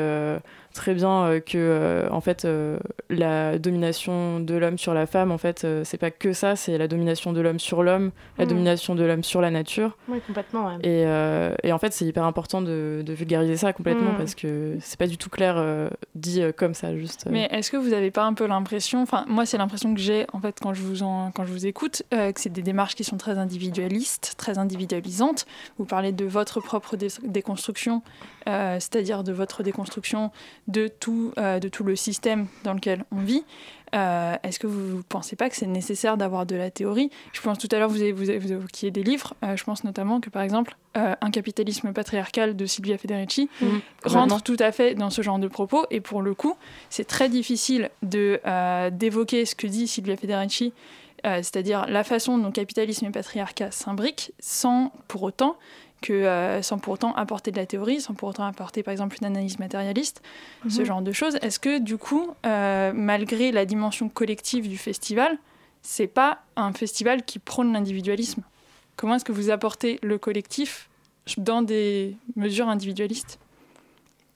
[0.73, 2.77] très bien euh, que euh, en fait euh,
[3.09, 6.77] la domination de l'homme sur la femme, en fait, euh, c'est pas que ça, c'est
[6.77, 8.47] la domination de l'homme sur l'homme, la Mm.
[8.49, 9.95] domination de l'homme sur la nature.
[10.07, 10.65] Oui, complètement.
[10.67, 10.75] ouais.
[10.81, 14.17] Et, euh, et en fait, c'est hyper important de, de vulgariser ça complètement Mm.
[14.17, 17.25] parce que c'est pas du tout clair euh, dit euh, comme ça, juste.
[17.27, 17.29] euh.
[17.31, 20.25] Mais est-ce que vous n'avez pas un peu l'impression, enfin moi c'est l'impression que j'ai
[20.33, 22.95] en fait quand je vous, en, quand je vous écoute, euh, que c'est des démarches
[22.95, 25.45] qui sont très individualistes, très individualisantes.
[25.77, 28.01] Vous parlez de votre propre dé- déconstruction,
[28.47, 30.31] euh, c'est-à-dire de votre déconstruction
[30.67, 33.43] de tout, euh, de tout le système dans lequel on vit.
[33.95, 37.11] Euh, Est-ce que vous ne pensez pas que c'est nécessaire d'avoir de la théorie?
[37.31, 39.35] Je pense tout à l'heure, vous, avez- vous, avez- vous évoquiez des livres.
[39.43, 43.81] Euh, je pense notamment que, par exemple, euh, Un capitalisme patriarcal de Silvia Federici Mhm.
[44.05, 45.85] rentre tout à fait dans ce genre de propos.
[45.91, 46.55] Et pour le coup,
[46.89, 50.73] c'est très difficile de, euh, d'évoquer ce que dit Silvia Federici,
[51.25, 55.55] euh, c'est-à-dire la façon dont capitalisme et patriarcat s'imbriquent, sans pour autant
[56.03, 59.15] que euh, sans pour autant apporter de la théorie, sans pour autant apporter par exemple
[59.19, 60.21] une analyse matérialiste,
[60.69, 60.85] ce Mhm.
[60.85, 61.37] genre de choses.
[61.41, 65.37] Est-ce que du coup, euh, malgré la dimension collective du festival,
[65.81, 68.43] c'est pas un festival qui prône l'individualisme?
[68.97, 70.89] Comment est-ce que vous apportez le collectif
[71.37, 73.39] dans des mesures individualistes?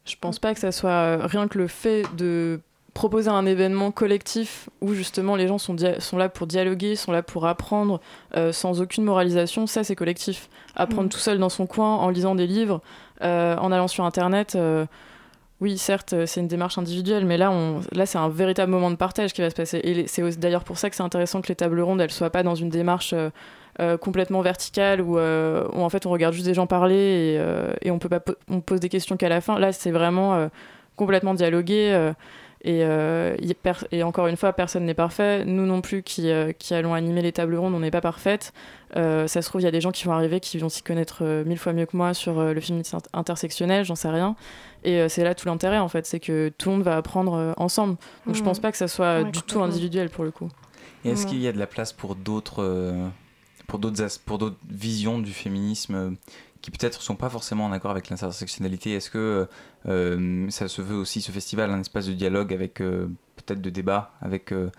[0.06, 2.62] Je pense pas que ça soit euh, rien que le fait de
[2.98, 5.76] proposer un événement collectif où justement les gens sont,
[6.18, 8.02] là pour dialoguer, sont là pour apprendre
[8.36, 10.50] euh, sans aucune moralisation, ça c'est collectif.
[10.76, 11.10] Apprendre Mm.
[11.10, 12.82] tout seul dans son coin en lisant des livres,
[13.22, 14.56] euh, en allant sur internet.
[14.56, 14.88] euh,
[15.62, 18.96] oui, certes, c'est une démarche individuelle, mais là, on, là c'est un véritable moment de
[18.96, 19.78] partage qui va se passer.
[19.84, 22.42] Et c'est d'ailleurs pour ça que c'est intéressant que les tables rondes, elles soient pas
[22.42, 23.14] dans une démarche
[24.02, 28.00] complètement verticale où, où en fait on regarde juste des gens parler et, et on
[28.00, 29.60] peut pas on pose des questions qu'à la fin.
[29.60, 30.50] Là, c'est vraiment
[30.96, 32.14] complètement dialogué.
[32.65, 33.56] Euh, et,
[34.02, 35.46] euh, encore une fois, personne n'est parfait.
[35.46, 38.52] Nous non plus qui, euh, qui allons animer les tables rondes, on n'est pas parfaite.
[38.96, 40.82] Euh, ça se trouve, il y a des gens qui vont arriver qui vont s'y
[40.82, 44.10] connaître euh, mille fois mieux que moi sur euh, le féminisme int- intersectionnel, j'en sais
[44.10, 44.36] rien.
[44.84, 47.34] Et euh, c'est là tout l'intérêt, en fait, c'est que tout le monde va apprendre
[47.36, 47.98] euh, ensemble.
[48.26, 48.46] Donc je Mhm.
[48.46, 50.50] pense pas que ça soit Ouais, du tout individuel pour le coup.
[51.06, 53.08] Et est-ce qu'il y a de la place pour d'autres euh,
[53.67, 56.10] pour d'autres as- pour d'autres visions du féminisme euh,
[56.62, 59.48] qui peut-être sont pas forcément en accord avec l'intersectionnalité Est-ce que
[59.88, 63.70] euh, ça se veut aussi ce festival un espace de dialogue avec euh, peut-être de
[63.70, 64.70] débat avec euh,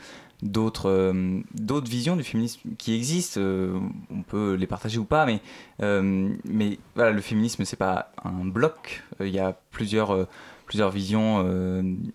[0.43, 5.41] d'autres euh, d'autres visions du féminisme qui existent On peut les partager ou pas, mais
[5.81, 9.03] mais voilà, le féminisme c'est pas un bloc.
[9.21, 10.27] Il y a plusieurs
[10.67, 11.43] plusieurs visions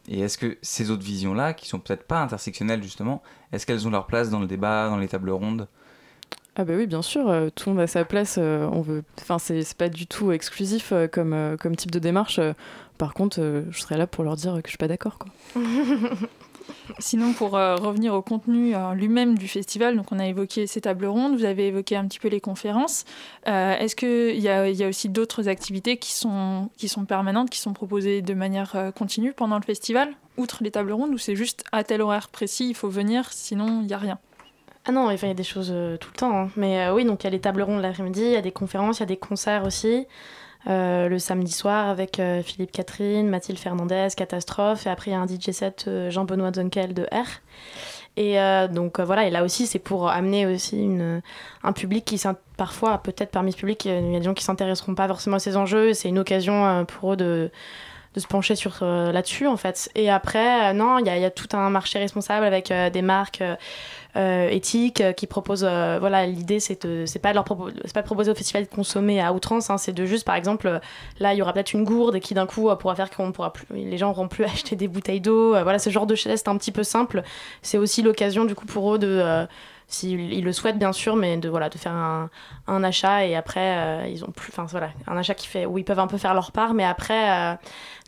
[0.08, 3.88] et est-ce que ces autres visions là qui sont peut-être pas intersectionnelles justement est-ce qu'elles
[3.88, 5.68] ont leur place dans le débat dans les tables rondes?
[6.56, 8.36] Ah bah oui, bien sûr, euh, tout le monde a sa place.
[8.38, 12.40] euh, on veut, enfin c'est pas du tout exclusif euh, comme comme type de démarche.
[13.00, 15.18] par contre, je serais là pour leur dire que je suis pas d'accord.
[15.18, 15.32] quoi.
[17.00, 21.36] Sinon, pour revenir au contenu lui-même du festival, donc on a évoqué ces tables rondes,
[21.36, 23.04] vous avez évoqué un petit peu les conférences.
[23.46, 27.60] Est-ce qu'il y a, y a aussi d'autres activités qui sont, qui sont permanentes, qui
[27.60, 31.66] sont proposées de manière continue pendant le festival, outre les tables rondes, ou c'est juste
[31.74, 34.18] à tel horaire précis, il faut venir, sinon il n'y a rien?
[34.86, 36.38] Ah non, il y a des choses euh, tout le temps.
[36.38, 36.50] hein.
[36.58, 38.52] Mais euh, oui, donc il y a les tables rondes l'après-midi, il y a des
[38.52, 40.08] conférences, il y a des concerts aussi.
[40.70, 44.86] Euh, le samedi soir avec Philippe Catherine, Mathilde Fernandez, Catastrophe.
[44.88, 47.28] Et après, il y a un DJ set Jean-Benoît Zonkel de R.
[48.16, 48.38] Et
[48.74, 51.22] donc voilà, et là aussi, c'est pour amener aussi une,
[51.64, 52.22] un public qui,
[52.56, 55.40] parfois, peut-être parmi ce public, il y a des gens qui s'intéresseront pas forcément à
[55.40, 55.94] ces enjeux.
[55.94, 57.52] C'est une occasion pour eux de,
[58.14, 59.90] de se pencher sur là-dessus en fait.
[59.96, 63.44] Et après, non, il y, a- tout un marché responsable avec des marques
[64.16, 65.66] euh, éthiques euh, qui proposent.
[65.68, 69.20] euh, voilà, l'idée c'est c'est pas leur propo- pas de proposer au festival de consommer
[69.22, 69.70] à outrance.
[69.70, 70.80] hein, c'est de juste, par exemple,
[71.20, 73.66] là il y aura peut-être une gourde qui d'un coup pourra faire qu'on pourra plus,
[73.72, 75.52] les gens auront plus acheter des bouteilles d'eau.
[75.52, 77.24] voilà, ce genre de geste un petit peu simple.
[77.62, 79.46] C'est aussi l'occasion du coup pour eux de
[79.94, 82.30] s'ils ils le souhaitent bien sûr, mais de voilà de faire un,
[82.68, 85.78] un achat et après euh, ils ont plus, enfin voilà, un achat qui fait où
[85.78, 87.56] ils peuvent un peu faire leur part, mais après euh,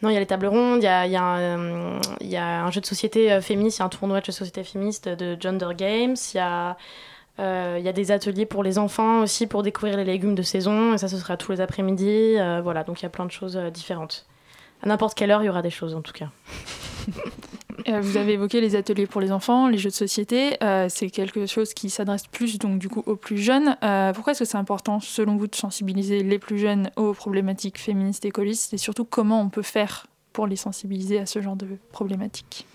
[0.01, 2.71] non il y a les tables rondes, il y a, y, euh, y a un
[2.71, 5.07] jeu de société euh, féministe, il y a un tournoi de jeux de société féministe
[5.09, 6.77] de Gender Games, il y a
[7.37, 10.93] il y a des ateliers pour les enfants aussi pour découvrir les légumes de saison
[10.93, 13.57] et ça ce sera tous les après-midi, voilà donc il y a plein de choses
[13.73, 14.25] différentes.
[14.81, 16.29] À n'importe quelle heure il y aura des choses en tout cas.
[17.88, 20.57] Euh, vous avez évoqué les ateliers pour les enfants, les jeux de société.
[20.63, 23.77] euh, c'est quelque chose qui s'adresse plus donc du coup aux plus jeunes.
[23.83, 27.77] Euh, pourquoi est-ce que c'est important, selon vous, de sensibiliser les plus jeunes aux problématiques
[27.79, 31.55] féministes et écologistes et surtout comment on peut faire pour les sensibiliser à ce genre
[31.55, 32.65] de problématiques?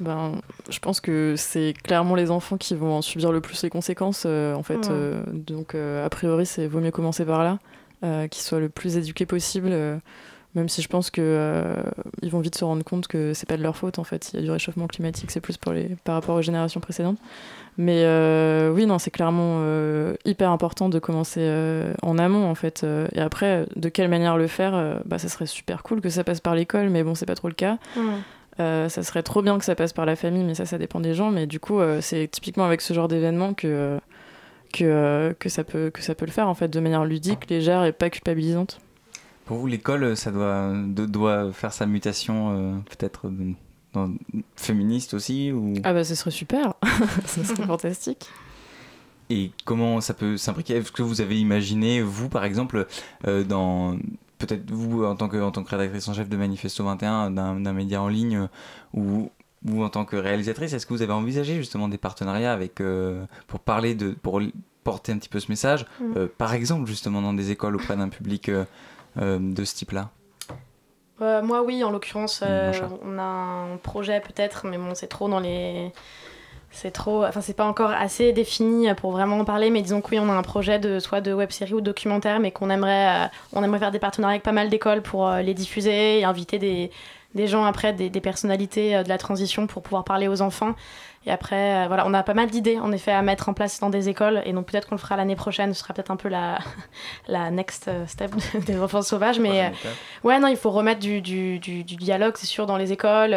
[0.00, 0.40] Ben,
[0.70, 4.24] je pense que c'est clairement les enfants qui vont en subir le plus les conséquences.
[4.26, 4.90] euh, en fait, Ouais.
[4.90, 7.58] euh, donc euh, a priori, c'est vaut mieux commencer par là,
[8.04, 9.70] euh, qu'ils soient le plus éduqués possible.
[10.54, 11.74] Même si je pense que euh,
[12.22, 14.30] ils vont vite se rendre compte que c'est pas de leur faute en fait.
[14.32, 17.18] Il y a du réchauffement climatique, c'est plus pour les, par rapport aux générations précédentes.
[17.76, 21.48] Mais euh, oui, non, c'est clairement euh, hyper important de commencer
[22.02, 22.84] en amont en fait.
[23.12, 26.40] Et après, de quelle manière le faire Bah, ça serait super cool que ça passe
[26.40, 27.78] par l'école, mais bon, c'est pas trop le cas.
[28.60, 31.00] Euh, ça serait trop bien que ça passe par la famille, mais ça, ça dépend
[31.00, 31.30] des gens.
[31.30, 33.98] Mais du coup, euh, c'est typiquement avec ce genre d'événement que,
[34.72, 37.84] que, que, ça peut, que ça peut le faire, en fait, de manière ludique, légère
[37.84, 38.80] et pas culpabilisante.
[39.48, 43.52] Pour vous, l'école, ça doit, faire sa mutation, euh, peut-être euh,
[43.94, 44.12] dans-
[44.56, 45.72] féministe aussi ou...
[45.84, 46.74] Ah bah, ce serait super,
[47.26, 48.26] ce serait fantastique.
[49.30, 50.74] Et comment ça peut s'imbriquer?
[50.74, 52.86] Est-ce que vous avez imaginé, vous, par exemple,
[53.26, 53.96] euh, dans
[54.36, 57.72] peut-être vous en tant que en tant que rédactrice en chef de Manifesto 21, d'un
[57.72, 58.46] média en ligne, euh,
[58.92, 59.30] ou
[59.66, 63.24] ou en tant que réalisatrice, est-ce que vous avez envisagé justement des partenariats avec euh,
[63.46, 64.42] pour parler de pour
[64.84, 68.08] porter un petit peu ce message, euh, par exemple justement dans des écoles auprès d'un
[68.08, 68.64] public euh, euh,
[69.18, 70.10] de ce type-là
[71.20, 72.72] Euh, moi, oui, en l'occurrence, euh,
[73.04, 75.92] on a un projet peut-être, mais bon, c'est trop dans les.
[76.70, 77.24] C'est trop.
[77.24, 80.28] Enfin, c'est pas encore assez défini pour vraiment en parler, mais disons que oui, on
[80.28, 83.28] a un projet de soit de web série ou de documentaire, mais qu'on aimerait, euh,
[83.54, 86.58] on aimerait faire des partenariats avec pas mal d'écoles pour euh, les diffuser et inviter
[86.58, 86.90] des,
[87.34, 90.74] des gens après, des, des personnalités euh, de la transition pour pouvoir parler aux enfants.
[91.26, 93.80] Et après, euh, voilà, on a pas mal d'idées en effet à mettre en place
[93.80, 96.16] dans des écoles, et donc peut-être qu'on le fera l'année prochaine, ce sera peut-être un
[96.16, 96.58] peu la,
[97.28, 98.32] la next euh, step
[98.66, 99.66] des enfants sauvages, mais.
[99.66, 99.70] euh,
[100.24, 103.36] Ouais, non, il faut remettre du, du, du, du dialogue, c'est sûr, dans les écoles,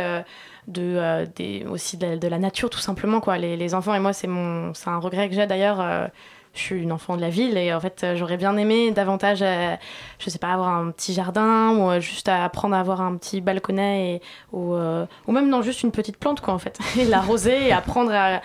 [0.68, 3.20] de, euh, des, aussi de la, de la nature, tout simplement.
[3.20, 3.38] Quoi.
[3.38, 5.82] Les, les enfants, et moi, c'est mon, c'est un regret que j'ai d'ailleurs.
[5.82, 6.08] euh,
[6.54, 9.40] je suis une enfant de la ville et en fait, euh, j'aurais bien aimé davantage,
[9.42, 9.76] euh,
[10.20, 13.16] je sais pas, avoir un petit jardin ou euh, juste à apprendre à avoir un
[13.16, 16.78] petit balconnet et, ou, euh, ou même non, juste une petite plante, quoi, en fait.
[17.00, 18.42] et l'arroser et apprendre à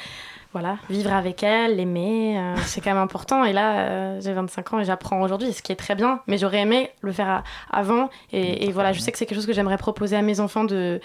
[0.52, 3.44] voilà, vivre avec elle, l'aimer, euh, c'est quand même important.
[3.44, 6.20] Et là, euh, j'ai 25 ans et j'apprends aujourd'hui, ce qui est très bien.
[6.28, 8.08] Mais j'aurais aimé le faire avant.
[8.32, 10.64] Et, et voilà, je sais que c'est quelque chose que j'aimerais proposer à mes enfants
[10.64, 11.00] de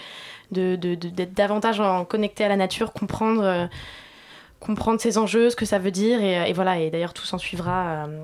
[0.52, 3.66] de- de- de- d'être davantage en connecté à la nature, comprendre, euh,
[4.64, 6.22] comprendre ses enjeux, ce que ça veut dire.
[6.22, 8.06] Et, et voilà, et d'ailleurs, tout s'en suivra.
[8.06, 8.20] euh,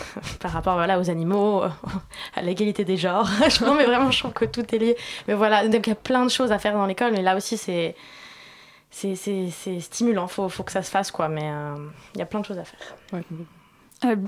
[0.40, 1.62] par rapport voilà, aux animaux,
[2.34, 3.28] à l'égalité des genres.
[3.60, 4.96] non, mais vraiment, je trouve que tout est lié.
[5.28, 7.36] Mais voilà, donc il y a plein de choses à faire dans l'école, mais là
[7.36, 7.94] aussi, c'est
[8.90, 11.28] c'est stimulant, faut, faut que ça se fasse, quoi.
[11.28, 11.74] Mais euh,
[12.14, 12.94] il y a plein de choses à faire.
[13.14, 13.20] Euh,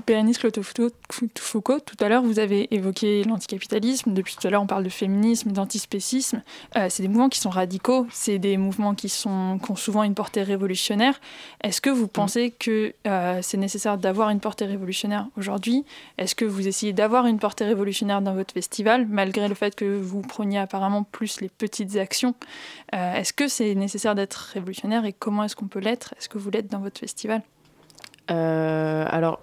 [0.07, 4.13] Bérénice Cloto-Foucault, tout à l'heure, vous avez évoqué l'anticapitalisme.
[4.13, 6.41] Depuis tout à l'heure, on parle de féminisme, d'antispécisme.
[6.77, 10.03] Euh, c'est des mouvements qui sont radicaux, c'est des mouvements qui, sont, qui ont souvent
[10.03, 11.19] une portée révolutionnaire.
[11.61, 15.83] Est-ce que vous pensez que euh, c'est nécessaire d'avoir une portée révolutionnaire aujourd'hui?
[16.17, 19.97] Est-ce que vous essayez d'avoir une portée révolutionnaire dans votre festival, malgré le fait que
[19.97, 22.33] vous preniez apparemment plus les petites actions?
[22.93, 26.13] Euh, Est-ce que c'est nécessaire d'être révolutionnaire et comment est-ce qu'on peut l'être?
[26.17, 27.41] Est-ce que vous l'êtes dans votre festival?
[28.31, 29.39] Euh, alors,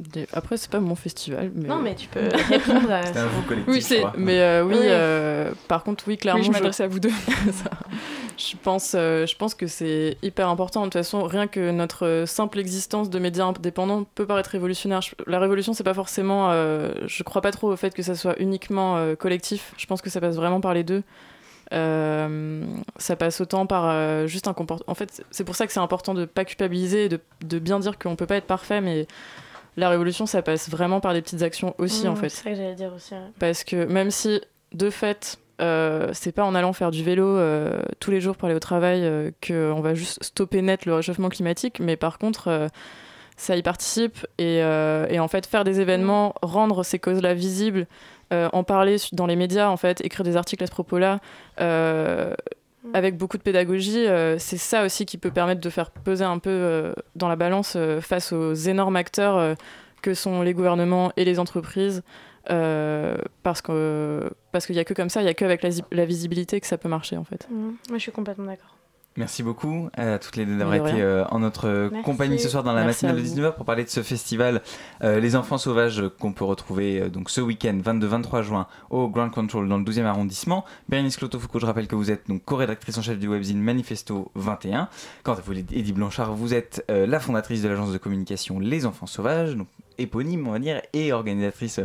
[0.00, 1.50] des- après, c'est pas mon festival.
[1.54, 1.68] Mais...
[1.68, 2.88] Non, mais tu peux répondre.
[2.90, 4.02] euh, C'est un vous collectif, Oui, je c'est.
[4.16, 4.80] Mais euh, oui, Oui.
[4.84, 6.40] euh, par contre, oui, clairement.
[6.40, 7.10] Oui, je m'adressais à vous deux.
[7.52, 7.70] Ça.
[8.36, 10.80] je, pense, euh, je pense que c'est hyper important.
[10.80, 15.00] De toute façon, rien que notre simple existence de médias indépendants peut paraître révolutionnaire.
[15.02, 16.50] Je- La révolution, c'est pas forcément.
[16.50, 19.72] euh, je crois pas trop au fait que ça soit uniquement euh, collectif.
[19.76, 21.02] Je pense que ça passe vraiment par les deux.
[21.72, 22.62] Euh,
[22.98, 24.90] ça passe autant par euh, juste un comportement.
[24.90, 27.78] En fait, c'est pour ça que c'est important de pas culpabiliser, et de, de bien
[27.80, 29.06] dire qu'on peut pas être parfait, mais
[29.76, 32.28] la révolution, ça passe vraiment par des petites actions aussi, en mmh, fait.
[32.28, 33.14] C'est ça que j'allais dire aussi.
[33.14, 33.20] ouais.
[33.38, 34.40] Parce que même si,
[34.72, 38.46] de fait, euh, c'est pas en allant faire du vélo euh, tous les jours pour
[38.46, 42.48] aller au travail euh, qu'on va juste stopper net le réchauffement climatique, mais par contre,
[42.48, 42.68] euh,
[43.36, 44.26] ça y participe.
[44.38, 47.88] Et, et en fait, faire des événements, rendre ces causes-là visibles,
[48.30, 51.18] en parler dans les médias, en fait, écrire des articles à ce propos-là,
[52.92, 56.38] avec beaucoup de pédagogie, euh, c'est ça aussi qui peut permettre de faire peser un
[56.38, 59.56] peu euh, dans la balance euh, face aux énormes acteurs
[60.02, 62.02] que sont les gouvernements et les entreprises.
[63.42, 65.82] parce que parce qu'il y a que comme ça, il y a qu'avec la, zi-
[65.90, 67.48] la visibilité que ça peut marcher en fait.
[67.50, 67.54] Mmh.
[67.54, 68.76] Moi, je suis complètement d'accord.
[69.16, 72.04] Merci beaucoup à toutes les deux d'avoir été euh, en notre Merci.
[72.04, 73.28] compagnie ce soir dans la matinale de à vous.
[73.28, 74.60] 19h pour parler de ce festival
[75.04, 79.08] euh, Les Enfants Sauvages euh, qu'on peut retrouver euh, donc ce week-end 22-23 juin au
[79.08, 80.64] Ground Control dans le 12e arrondissement.
[80.88, 84.88] Bérénice Cloto-Foucault, je rappelle que vous êtes donc co-rédactrice en chef du webzine Manifesto 21.
[85.22, 89.06] Quant à vous, Eddie Blanchard, vous êtes la fondatrice de l'agence de communication Les Enfants
[89.06, 91.80] Sauvages, donc éponyme on va dire, et organisatrice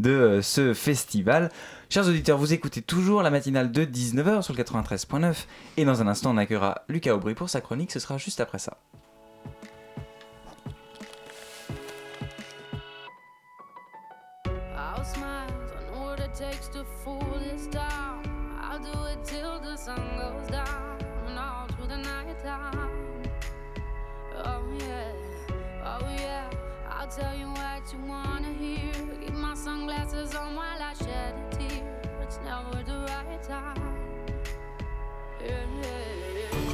[0.00, 1.50] de ce festival.
[1.92, 5.44] Chers auditeurs, vous écoutez toujours la matinale de 19h sur le 93.9
[5.76, 8.58] et dans un instant on accueillera Lucas Aubry pour sa chronique, ce sera juste après
[8.58, 8.78] ça.
[29.62, 32.00] Sunglasses on while I shed a tear.
[32.22, 33.96] It's never the right time.
[35.40, 36.71] Yeah, yeah, yeah.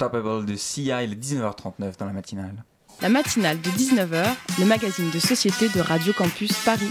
[0.00, 2.64] Unstoppable de CI, il est 19h39 dans la matinale.
[3.02, 4.24] La matinale de 19h,
[4.58, 6.90] le magazine de société de Radio Campus Paris.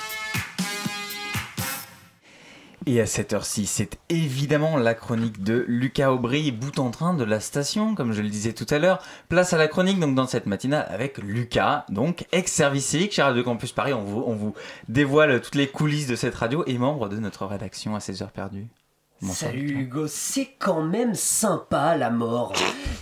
[2.86, 7.24] Et à cette heure-ci, c'est évidemment la chronique de Lucas Aubry, bout en train de
[7.24, 9.02] la station, comme je le disais tout à l'heure.
[9.28, 13.44] Place à la chronique donc dans cette matinale avec Lucas, donc ex-service civique chez Radio
[13.44, 13.94] Campus Paris.
[13.94, 14.54] On vous, on vous
[14.88, 18.32] dévoile toutes les coulisses de cette radio et membre de notre rédaction à 16 heures
[18.32, 18.68] perdues.
[19.22, 22.54] Bonsoir, Salut Hugo, c'est quand même sympa la mort.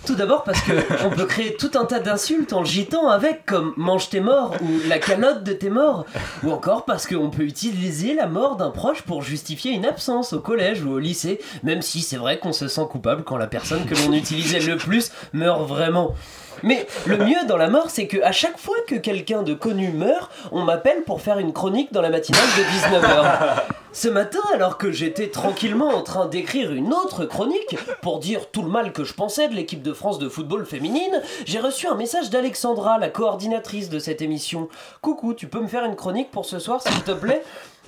[0.03, 0.71] Tout d'abord parce que
[1.05, 4.55] on peut créer tout un tas d'insultes en le gitant avec comme mange tes morts
[4.63, 6.07] ou la calotte de tes morts.
[6.41, 10.39] Ou encore parce qu'on peut utiliser la mort d'un proche pour justifier une absence au
[10.39, 13.85] collège ou au lycée, même si c'est vrai qu'on se sent coupable quand la personne
[13.85, 16.15] que l'on utilisait le plus meurt vraiment.
[16.63, 19.89] Mais le mieux dans la mort, c'est que à chaque fois que quelqu'un de connu
[19.89, 23.63] meurt, on m'appelle pour faire une chronique dans la matinale de 19h.
[23.93, 28.61] Ce matin, alors que j'étais tranquillement en train d'écrire une autre chronique pour dire tout
[28.61, 31.95] le mal que je pensais de l'équipe de France de football féminine, j'ai reçu un
[31.95, 34.69] message d'Alexandra, la coordinatrice de cette émission.
[35.01, 37.41] Coucou, tu peux me faire une chronique pour ce soir, s'il te plaît?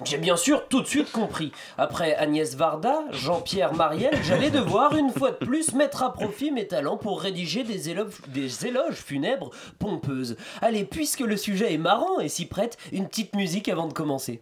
[0.06, 1.52] J'ai bien sûr tout de suite compris.
[1.78, 6.68] Après Agnès Varda, Jean-Pierre Mariel, j'allais devoir une fois de plus mettre à profit mes
[6.68, 10.38] talents pour rédiger des éloges, des éloges funèbres pompeuses.
[10.62, 14.42] Allez, puisque le sujet est marrant et s'y prête, une petite musique avant de commencer.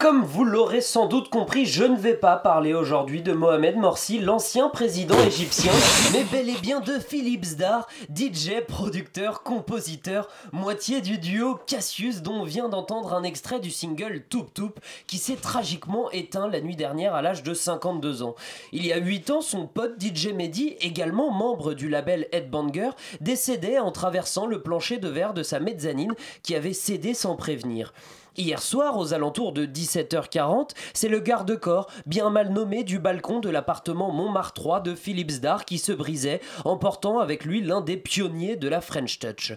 [0.00, 4.18] Comme vous l'aurez sans doute compris, je ne vais pas parler aujourd'hui de Mohamed Morsi,
[4.18, 5.70] l'ancien président égyptien,
[6.14, 12.40] mais bel et bien de Philippe Zdar, DJ, producteur, compositeur, moitié du duo Cassius dont
[12.40, 16.76] on vient d'entendre un extrait du single Toup Toup qui s'est tragiquement éteint la nuit
[16.76, 18.36] dernière à l'âge de 52 ans.
[18.72, 23.78] Il y a 8 ans, son pote DJ Mehdi, également membre du label Headbanger, décédait
[23.78, 27.92] en traversant le plancher de verre de sa mezzanine qui avait cédé sans prévenir.
[28.36, 33.48] Hier soir, aux alentours de 17h40, c'est le garde-corps, bien mal nommé du balcon de
[33.48, 38.56] l'appartement Montmartre 3 de Philippe Zdar qui se brisait, emportant avec lui l'un des pionniers
[38.56, 39.52] de la French Touch.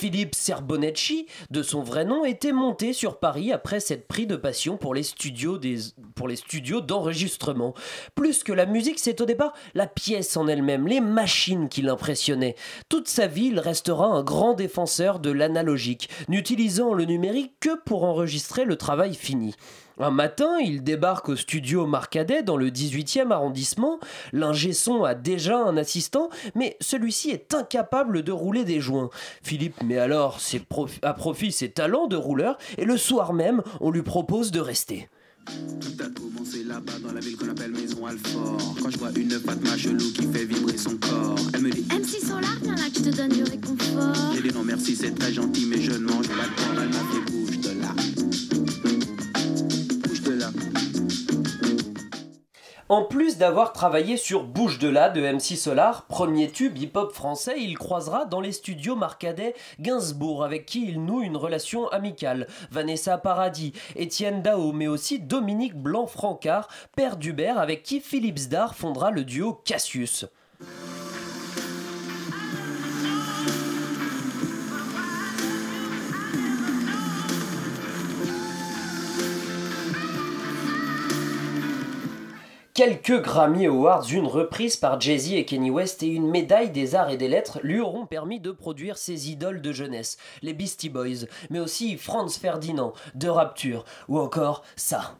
[0.00, 4.78] Philippe Serbonecci, de son vrai nom, était monté sur Paris après s'être pris de passion
[4.78, 5.60] pour les studios,
[6.14, 7.74] pour les studios d'enregistrement.
[8.14, 12.56] Plus que la musique, c'est au départ la pièce en elle-même, les machines qui l'impressionnaient.
[12.88, 18.04] Toute sa vie, il restera un grand défenseur de l'analogique, n'utilisant le numérique que pour
[18.04, 19.54] enregistrer le travail fini.
[20.02, 24.00] Un matin, il débarque au studio Marcadet dans le 18e arrondissement.
[24.32, 29.10] L'ingé son a déjà un assistant, mais celui-ci est incapable de rouler des joints.
[29.42, 33.62] Philippe met alors ses prof- à profit ses talents de rouleur et le soir même,
[33.80, 35.08] on lui propose de rester.
[35.80, 38.76] Tout a commencé là-bas dans la ville qu'on appelle Maison Alfort.
[38.82, 42.24] Quand je vois une Fatma chelou qui fait vibrer son corps, elle me dit MC
[42.24, 44.32] Solar, viens là que je te donne du réconfort.
[44.34, 46.82] J'ai dit non merci, c'est très gentil, mais je ne mange pas de porc.
[46.82, 47.88] Elle m'a fait bouge de là.
[52.90, 57.54] En plus d'avoir travaillé sur Bouge de là de MC Solar, premier tube hip-hop français,
[57.56, 63.16] il croisera dans les studios Marcadet Gainsbourg, avec qui il noue une relation amicale, Vanessa
[63.16, 66.66] Paradis, Étienne Dao, mais aussi Dominique Blanc-Francard,
[66.96, 70.26] père d'Hubert, avec qui Philippe Zdar fondera le duo Cassius.
[82.72, 87.10] Quelques Grammy Awards, une reprise par Jay-Z et Kenny West et une médaille des arts
[87.10, 91.26] et des lettres lui auront permis de produire ses idoles de jeunesse, les Beastie Boys,
[91.50, 95.16] mais aussi Franz Ferdinand, De Rapture, ou encore ça.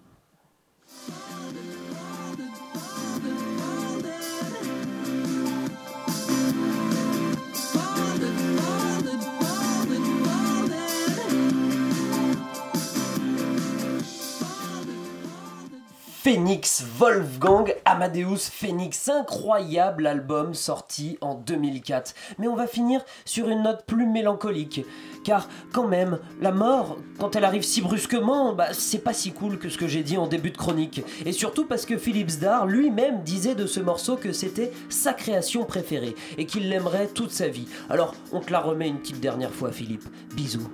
[16.30, 22.14] Phoenix Wolfgang Amadeus Phoenix, incroyable album sorti en 2004.
[22.38, 24.84] Mais on va finir sur une note plus mélancolique,
[25.24, 29.58] car quand même, la mort, quand elle arrive si brusquement, bah, c'est pas si cool
[29.58, 31.02] que ce que j'ai dit en début de chronique.
[31.26, 35.64] Et surtout parce que Philippe Zdar lui-même disait de ce morceau que c'était sa création
[35.64, 37.66] préférée et qu'il l'aimerait toute sa vie.
[37.88, 40.04] Alors, on te la remet une petite dernière fois, Philippe.
[40.36, 40.70] Bisous.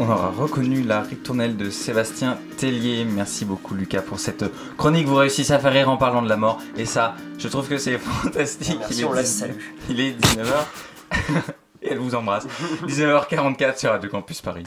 [0.00, 3.04] On aura reconnu la ritournelle de Sébastien Tellier.
[3.04, 4.44] Merci beaucoup Lucas pour cette
[4.78, 5.06] chronique.
[5.06, 6.58] Vous réussissez à faire rire en parlant de la mort.
[6.76, 8.78] Et ça, je trouve que c'est fantastique.
[8.80, 9.60] Merci, Il est on la 19 salue.
[9.90, 10.54] Il est 19h.
[11.82, 12.46] Et elle vous embrasse.
[12.86, 14.64] 19h44 sur Radio Campus Paris.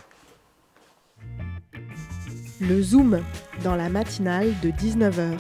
[2.62, 3.20] Le Zoom,
[3.64, 5.32] dans la matinale de 19h.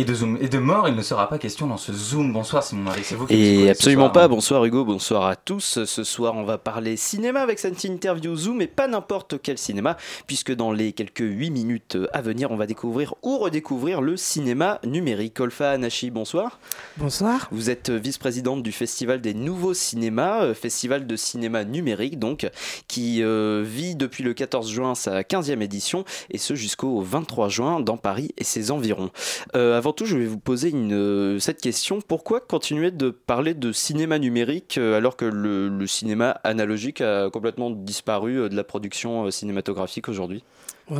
[0.00, 2.32] Et de Zoom et de mort, il ne sera pas question dans ce Zoom.
[2.32, 4.24] Bonsoir Simon Marie, c'est vous qui Et absolument soir, pas.
[4.26, 4.28] hein.
[4.28, 5.84] Bonsoir Hugo, bonsoir à tous.
[5.84, 9.96] Ce soir, on va parler cinéma avec cette interview Zoom, et pas n'importe quel cinéma,
[10.28, 14.78] puisque dans les quelques 8 minutes à venir, on va découvrir ou redécouvrir le cinéma
[14.86, 15.40] numérique.
[15.40, 16.60] Olfa Anachi, bonsoir.
[16.98, 17.48] Bonsoir.
[17.50, 22.48] Vous êtes vice-présidente du Festival des Nouveaux Cinémas, euh, festival de cinéma numérique donc,
[22.86, 27.80] qui euh, vit depuis le 14 juin sa 15e édition, et ce jusqu'au 23 juin
[27.80, 29.10] dans Paris et ses environs.
[29.56, 32.00] Euh, avant tout, je vais vous poser euh, cette question.
[32.00, 37.70] Pourquoi continuer de parler de cinéma numérique euh, alors que le, cinéma analogique a complètement
[37.70, 40.42] disparu euh, de la production cinématographique aujourd'hui?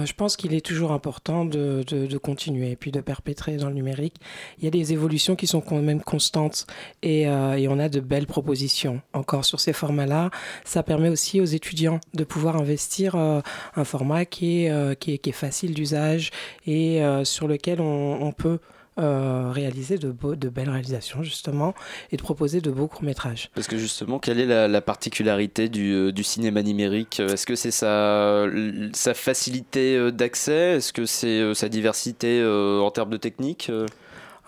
[0.05, 1.83] Je pense qu'il est toujours important de,
[2.19, 4.17] continuer et puis de perpétrer dans le numérique.
[4.59, 6.67] Il y a des évolutions qui sont quand même constantes
[7.03, 10.31] et, on a de belles propositions encore sur ces formats-là.
[10.67, 16.33] Ça permet aussi aux étudiants de pouvoir investir un format qui est, facile d'usage
[16.67, 18.59] et sur lequel on peut
[18.99, 21.75] euh, réaliser de, beaux, de belles réalisations justement
[22.11, 23.51] et de proposer de beaux courts-métrages.
[23.55, 27.21] Parce que justement, quelle est la, la particularité du, euh, du cinéma numérique?
[27.21, 28.47] Est-ce que c'est sa,
[28.93, 30.77] sa facilité euh, d'accès?
[30.77, 33.71] Est-ce que c'est sa diversité en termes de technique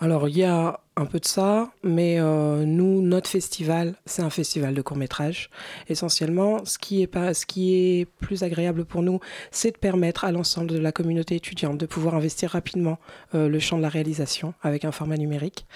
[0.03, 4.31] Alors, il y a un peu de ça, mais euh, nous, notre festival, c'est un
[4.31, 5.51] festival de court-métrage.
[5.89, 9.19] Essentiellement, ce qui, est pas, ce qui est plus agréable pour nous,
[9.51, 12.97] c'est de permettre à l'ensemble de la communauté étudiante de pouvoir investir rapidement
[13.35, 15.67] euh, le champ de la réalisation avec un format numérique,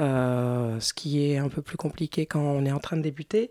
[0.00, 3.50] euh, ce qui est un peu plus compliqué quand on est en train de débuter.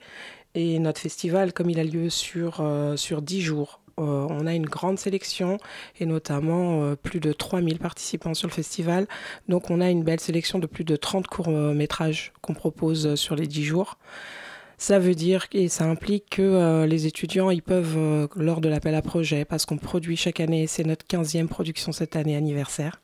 [0.56, 2.66] Et notre festival, comme il a lieu sur,
[2.96, 5.58] sur 10 jours, on a une grande sélection
[6.00, 9.08] et notamment euh, plus de 3000 participants sur le festival.
[9.48, 13.48] Donc on a une belle sélection de plus de 30 courts-métrages qu'on propose sur les
[13.48, 13.98] 10 jours.
[14.78, 18.96] Ça veut dire et ça implique que euh, les étudiants ils peuvent, lors de l'appel
[18.96, 23.00] à projet, parce qu'on produit chaque année, c'est notre 15e production cette année anniversaire,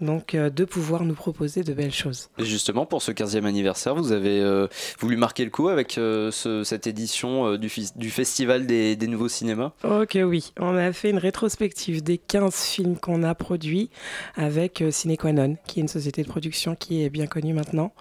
[0.00, 2.30] donc euh, de pouvoir nous proposer de belles choses.
[2.38, 4.66] Et justement, pour ce 15e anniversaire, vous avez euh,
[5.00, 9.72] voulu marquer le coup avec euh, cette édition du, du, Festival des, des, Nouveaux Cinémas?
[9.84, 10.52] Ok, oui.
[10.58, 13.90] On a fait une rétrospective des 15 films qu'on a produits
[14.36, 17.92] avec Cinequanon, qui est une société de production qui est bien connue maintenant.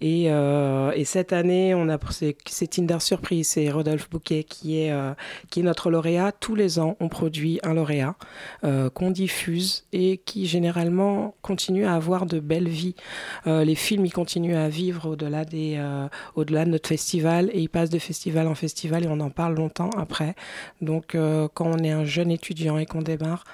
[0.00, 1.98] Et, et cette année, on a
[2.46, 4.92] c'est Tinder Surprise, c'est Rodolphe Bouquet qui est,
[5.50, 6.32] qui est notre lauréat.
[6.32, 8.16] Tous les ans, on produit un lauréat
[8.62, 12.94] qu'on diffuse et qui généralement continue à avoir de belles vies.
[13.46, 17.68] Euh, les films, ils continuent à vivre au-delà euh, au-delà de notre festival et ils
[17.68, 20.34] passent de festival en festival et on en parle longtemps après.
[20.80, 23.44] Donc, euh, quand on est un jeune étudiant et qu'on démarre,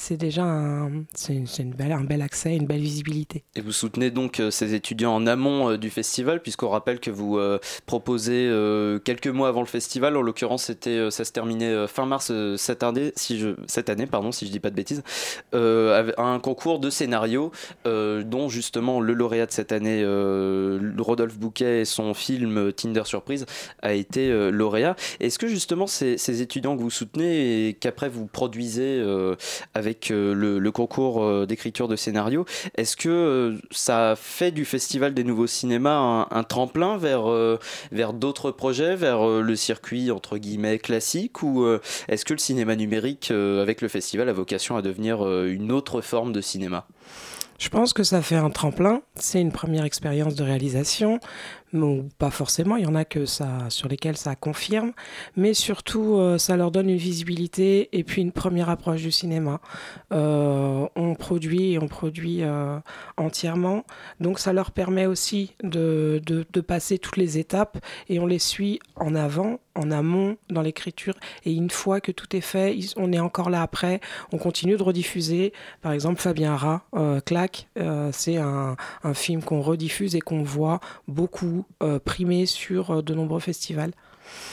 [0.00, 3.44] c'est déjà un, c'est une, belle, un bel accès, une belle visibilité.
[3.54, 7.10] Et vous soutenez donc euh, ces étudiants en amont euh, du festival, puisqu'on rappelle que
[7.10, 8.30] vous euh, proposez
[9.04, 13.12] quelques mois avant le festival, en l'occurrence c'était, ça se terminait fin mars cette année,
[13.16, 15.02] si je, cette année pardon, si je dis pas de bêtises,
[15.52, 17.50] un concours de scénario
[17.84, 20.04] dont justement le lauréat de cette année,
[20.98, 23.46] Rodolphe Bouquet et son film Tinder Surprise
[23.82, 24.96] a été lauréat.
[25.20, 29.02] Est-ce que justement ces, ces, étudiants que vous soutenez et qu'après vous produisez
[29.74, 32.44] avec euh, le, concours euh, d'écriture de scénario.
[32.76, 37.24] Est-ce que euh, ça fait du Festival des Nouveaux Cinémas un, tremplin vers,
[37.92, 41.66] vers d'autres projets, vers le circuit entre guillemets classique ou
[42.08, 46.32] est-ce que le cinéma numérique avec le festival a vocation à devenir une autre forme
[46.32, 46.86] de cinéma?
[47.60, 49.02] Je pense que ça fait un tremplin.
[49.14, 51.20] C'est une première expérience de réalisation
[51.72, 54.92] ou pas forcément, il y en a que ça, sur lesquels ça confirme,
[55.36, 59.60] mais surtout euh, ça leur donne une visibilité et puis une première approche du cinéma.
[60.12, 62.78] Euh, on produit et on produit euh,
[63.16, 63.84] entièrement,
[64.20, 66.20] donc ça leur permet aussi de,
[66.66, 71.14] passer toutes les étapes et on les suit en avant, en amont, dans l'écriture,
[71.44, 74.00] et une fois que tout est fait, on est encore là après,
[74.32, 75.52] on continue de rediffuser.
[75.80, 76.84] Par exemple, Fabien Rat,
[77.24, 77.68] Clac,
[78.12, 83.14] c'est un, un film qu'on rediffuse et qu'on voit beaucoup euh, primé sur euh, de
[83.14, 83.92] nombreux festivals.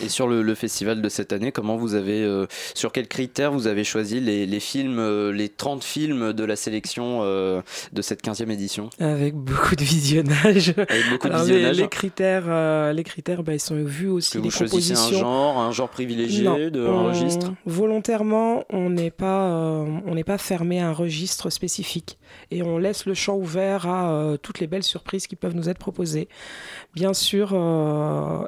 [0.04, 3.68] Et sur le, festival de cette année, comment vous avez, euh, sur quels critères vous
[3.68, 7.62] avez choisi les, films, euh, les 30 films de la sélection euh,
[7.94, 8.90] de cette 15e édition?
[9.00, 10.74] Avec beaucoup de visionnage.
[10.78, 11.78] Avec beaucoup de visionnage.
[11.78, 14.32] Les, critères, les critères bah, ils sont vus aussi.
[14.32, 17.54] Que vous choisissez un genre, un genre privilégié de un registre?
[17.66, 19.50] Volontairement, on n'est pas,
[20.06, 22.18] on n'est pas fermé à un registre spécifique.
[22.52, 25.80] Et on laisse le champ ouvert à toutes les belles surprises qui peuvent nous être
[25.80, 26.28] proposées.
[26.94, 27.54] Bien sûr,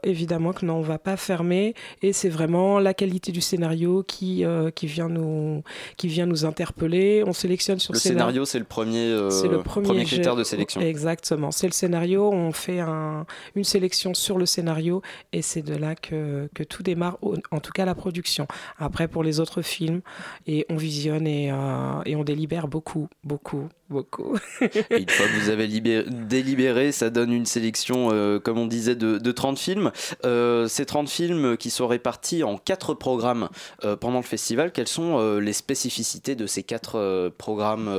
[0.03, 4.03] évidemment que non, on ne va pas fermé et c'est vraiment la qualité du scénario
[4.03, 5.63] qui, euh, qui, vient, nous,
[5.97, 7.23] qui vient nous interpeller.
[7.25, 8.45] On sélectionne sur le scénario.
[8.45, 10.81] c'est le premier, euh, le premier, critère de sélection.
[10.81, 12.29] Exactement, c'est le scénario.
[12.31, 13.25] On fait un,
[13.55, 15.01] une sélection sur le scénario
[15.33, 17.17] et c'est de là que, que tout démarre,
[17.51, 18.47] en tout cas la production.
[18.77, 20.01] Après, pour les autres films,
[20.47, 24.37] et on visionne et, euh, et on délibère beaucoup, beaucoup, beaucoup.
[24.61, 29.31] une fois que vous avez délibéré, ça donne une sélection, comme on disait, de, de
[29.31, 29.91] 30 films.
[30.23, 33.49] ces 30 films qui sont répartis en quatre programmes
[33.83, 34.71] euh, pendant le festival.
[34.71, 37.89] Quelles sont euh, les spécificités de ces quatre euh, programmes,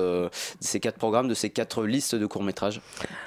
[0.61, 2.81] ces quatre programmes, de ces quatre listes de courts métrages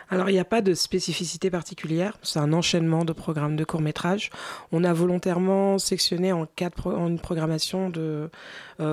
[0.10, 2.18] Alors il n'y a pas de spécificité particulière.
[2.22, 4.30] C'est un enchaînement de programmes de courts métrages.
[4.72, 8.30] On a volontairement sectionné en quatre en une programmation de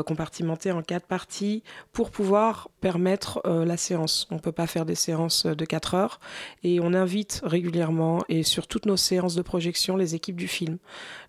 [0.06, 4.26] compartimentée en quatre parties pour pouvoir permettre la séance.
[4.30, 6.20] On ne peut pas faire des séances de 4 heures
[6.62, 10.78] et on invite régulièrement et sur toutes nos séances de projection les équipes du film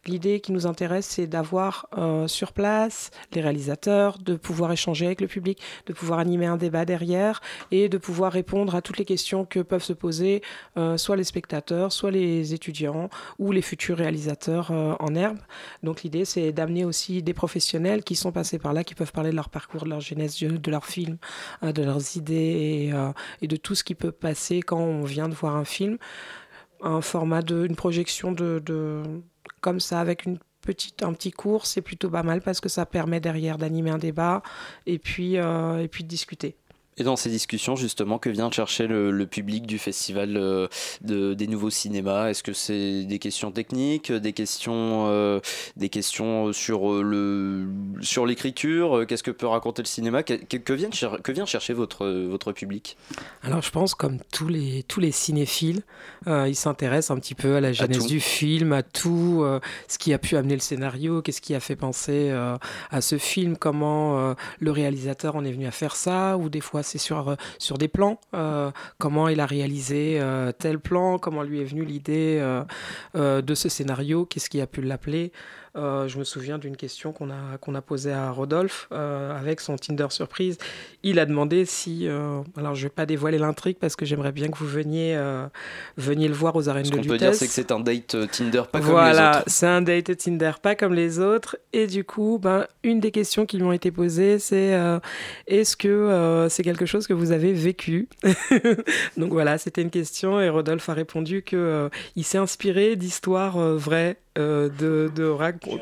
[0.08, 5.22] L'idée qui nous intéresse, c'est d'avoir euh, sur place les réalisateurs, de pouvoir échanger avec
[5.22, 7.40] le public, de pouvoir animer un débat derrière
[7.70, 10.42] et de pouvoir répondre à toutes les questions que peuvent se poser
[10.76, 15.38] euh, soit les spectateurs, soit les étudiants ou les futurs réalisateurs euh, en herbe.
[15.84, 19.30] Donc l'idée, c'est d'amener aussi des professionnels qui sont passés par là, qui peuvent parler
[19.30, 21.18] de leur parcours, de leur genèse, de leur film,
[21.62, 22.94] de leurs idées et,
[23.42, 25.98] et de tout ce qui peut passer quand on vient de voir un film
[26.82, 29.04] un format de une projection de, de,
[29.62, 32.86] comme ça avec une petite, un petit cours, c'est plutôt pas mal parce que ça
[32.86, 34.42] permet derrière d'animer un débat
[34.86, 36.56] et puis, euh, et puis de discuter.
[36.98, 40.68] Et dans ces discussions, justement, que vient chercher le, le public du festival euh,
[41.02, 42.30] de, des nouveaux cinémas?
[42.30, 45.40] Est-ce que c'est des questions techniques, des questions, euh,
[45.78, 49.06] des questions sur, euh, le, sur l'écriture?
[49.08, 50.22] Qu'est-ce que peut raconter le cinéma?
[50.22, 52.98] Que, vient, que vient chercher votre, votre public?
[53.42, 55.84] Alors je pense comme tous les, tous les cinéphiles,
[56.28, 59.46] euh, ils s'intéressent un petit peu à la genèse du film, à tout,
[59.88, 63.56] ce qui a pu amener le scénario, qu'est-ce qui a fait penser à ce film,
[63.56, 67.36] comment le réalisateur en est venu à faire ça, ou des fois c'est sur, euh,
[67.58, 71.86] sur des plans, euh, comment il a réalisé euh, tel plan, comment lui est venue
[71.86, 72.42] l'idée
[73.16, 75.32] de ce scénario, qu'est-ce qui a pu l'appeler.
[75.78, 79.62] Euh, je me souviens d'une question qu'on a, qu'on a posée à Rodolphe euh, avec
[79.62, 80.58] son Tinder surprise.
[81.04, 82.08] Il a demandé si.
[82.08, 85.18] euh, alors, je ne vais pas dévoiler l'intrigue parce que j'aimerais bien que vous veniez,
[85.98, 88.16] veniez le voir aux arènes Ce de qu'on peut dire, c'est que c'est un date
[88.32, 89.44] Tinder pas comme les voilà, autres.
[89.48, 91.58] c'est un date Tinder pas comme les autres.
[91.74, 94.78] Et du coup, ben, une des questions qui lui ont été posées, c'est
[95.48, 98.10] est-ce que c'est quelque chose que vous avez vécu
[99.18, 104.18] Donc voilà, c'était une question et Rodolphe a répondu euh, il s'est inspiré d'histoires vraies
[104.38, 105.32] euh, de, de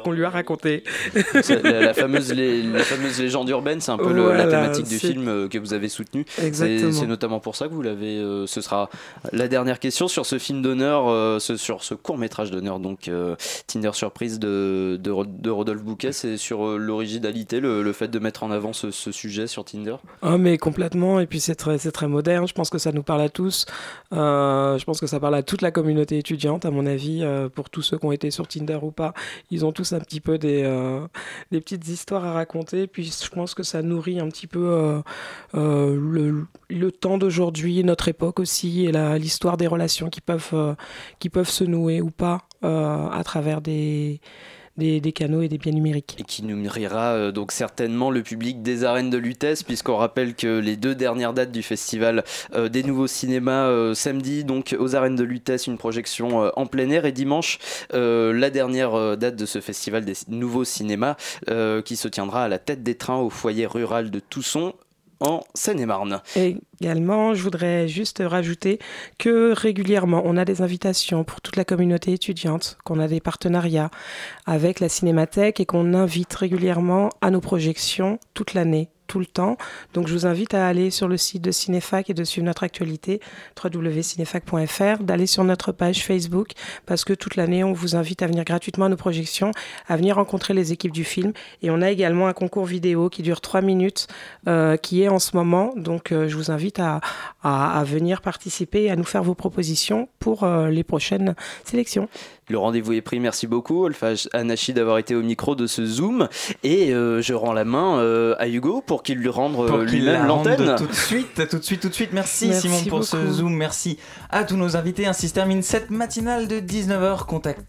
[0.04, 0.84] qu'on lui a racontées.
[1.42, 4.98] C'est La, la fameuse, la fameuse légende urbaine, c'est un peu le- la thématique du
[4.98, 6.26] film euh, que vous avez soutenu.
[6.52, 8.18] C'est- notamment pour ça que vous l'avez.
[8.18, 8.90] euh, ce sera
[9.34, 13.10] la dernière question sur ce film d'honneur, euh, sur ce court métrage d'honneur, donc
[13.68, 16.12] Tinder Surprise de, de, Ro- de Rodolphe Bouquet.
[16.12, 19.96] C'est sur l'originalité, le, le fait de mettre en avant ce, ce sujet sur Tinder.
[20.22, 23.22] Ah mais complètement, et puis c'est très, très moderne, je pense que ça nous parle
[23.22, 23.66] à tous,
[24.12, 27.24] je pense que ça parle à toute la communauté étudiante à mon avis,
[27.54, 29.14] pour tous ceux qui ont été sur Tinder ou pas,
[29.52, 31.08] ils ont tous un petit peu des, euh,
[31.52, 35.02] des petites histoires à raconter, puis je pense que ça nourrit un petit peu euh,
[35.56, 40.76] euh, le, le temps d'aujourd'hui, notre époque aussi, et l'histoire des relations qui peuvent,
[41.20, 44.20] qui peuvent se nouer ou pas à travers des,
[44.80, 46.16] des, canaux et des biens numériques.
[46.20, 50.60] Et qui nourrira euh, donc certainement le public des arènes de Lutèce, puisqu'on rappelle que
[50.60, 52.24] les deux dernières dates du festival
[52.56, 56.90] euh, des nouveaux cinémas, euh, samedi donc aux arènes de Lutèce, une projection en plein
[56.90, 57.60] air, et dimanche
[57.92, 61.16] la dernière date de ce festival des nouveaux cinémas
[61.86, 64.74] qui se tiendra à la tête des trains au foyer rural de Tousson
[65.20, 66.22] en Seine-et-Marne.
[66.82, 68.80] Également, je voudrais juste rajouter
[69.18, 73.92] que régulièrement, on a des invitations pour toute la communauté étudiante, qu'on a des partenariats
[74.46, 79.58] avec la Cinémathèque et qu'on invite régulièrement à nos projections toute l'année, tout le temps.
[79.94, 82.64] Donc je vous invite à aller sur le site de Cinéfac et de suivre notre
[82.64, 83.20] actualité,
[83.62, 86.52] www.cinéfac.fr, d'aller sur notre page Facebook,
[86.86, 89.52] parce que toute l'année, on vous invite à venir gratuitement à nos projections,
[89.88, 91.34] à venir rencontrer les équipes du film.
[91.62, 94.08] Et on a également un concours vidéo qui dure 3 minutes,
[94.48, 95.74] euh, qui est en ce moment.
[95.76, 97.02] Donc euh, je vous invite à,
[97.84, 101.34] venir participer et à nous faire vos propositions pour euh, les prochaines
[101.64, 102.08] sélections.
[102.50, 106.28] Le rendez-vous est pris, merci beaucoup Olfage Anachi d'avoir été au micro de ce Zoom
[106.64, 108.00] et je rends la main
[108.40, 110.76] à Hugo pour qu'il lui rende euh, Pour qu'il lui-même la rende l'antenne.
[110.78, 112.14] Tout de suite, tout de suite, tout de suite.
[112.14, 113.54] Merci, Merci Simon pour ce zoom.
[113.54, 113.98] Merci
[114.30, 115.06] à tous nos invités.
[115.06, 117.26] Ainsi se termine cette matinale de 19h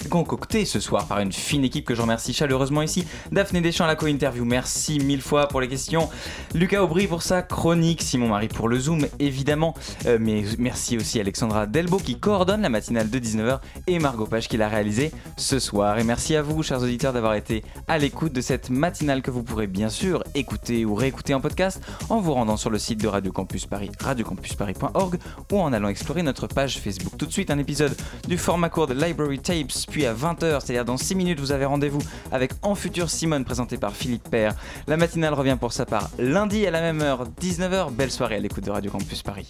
[0.08, 3.06] concoctée ce soir par une fine équipe que je remercie chaleureusement ici.
[3.32, 4.44] Daphné Deschamps à la co-interview.
[4.44, 6.08] Merci mille fois pour les questions.
[6.54, 8.02] Lucas Aubry pour sa chronique.
[8.02, 9.74] Simon Marie pour le zoom, évidemment.
[10.06, 14.48] Euh, mais merci aussi Alexandra Delbo qui coordonne la matinale de 19h et Margot Page
[14.48, 15.98] qui l'a réalisée ce soir.
[15.98, 19.42] Et merci à vous, chers auditeurs, d'avoir été à l'écoute de cette matinale que vous
[19.42, 23.06] pourrez bien sûr écouter ou réécouter en podcast en vous rendant sur le site de
[23.06, 25.18] Radio Campus Paris, radiocampusparis.org
[25.52, 27.12] ou en allant explorer notre page Facebook.
[27.18, 27.94] Tout de suite, un épisode
[28.26, 31.66] du format court de Library Tapes, puis à 20h, c'est-à-dire dans 6 minutes, vous avez
[31.66, 32.00] rendez-vous
[32.32, 34.54] avec En Futur Simone, présenté par Philippe Père.
[34.86, 37.92] La matinale revient pour sa part lundi à la même heure, 19h.
[37.92, 39.46] Belle soirée à l'écoute de Radio Campus Paris.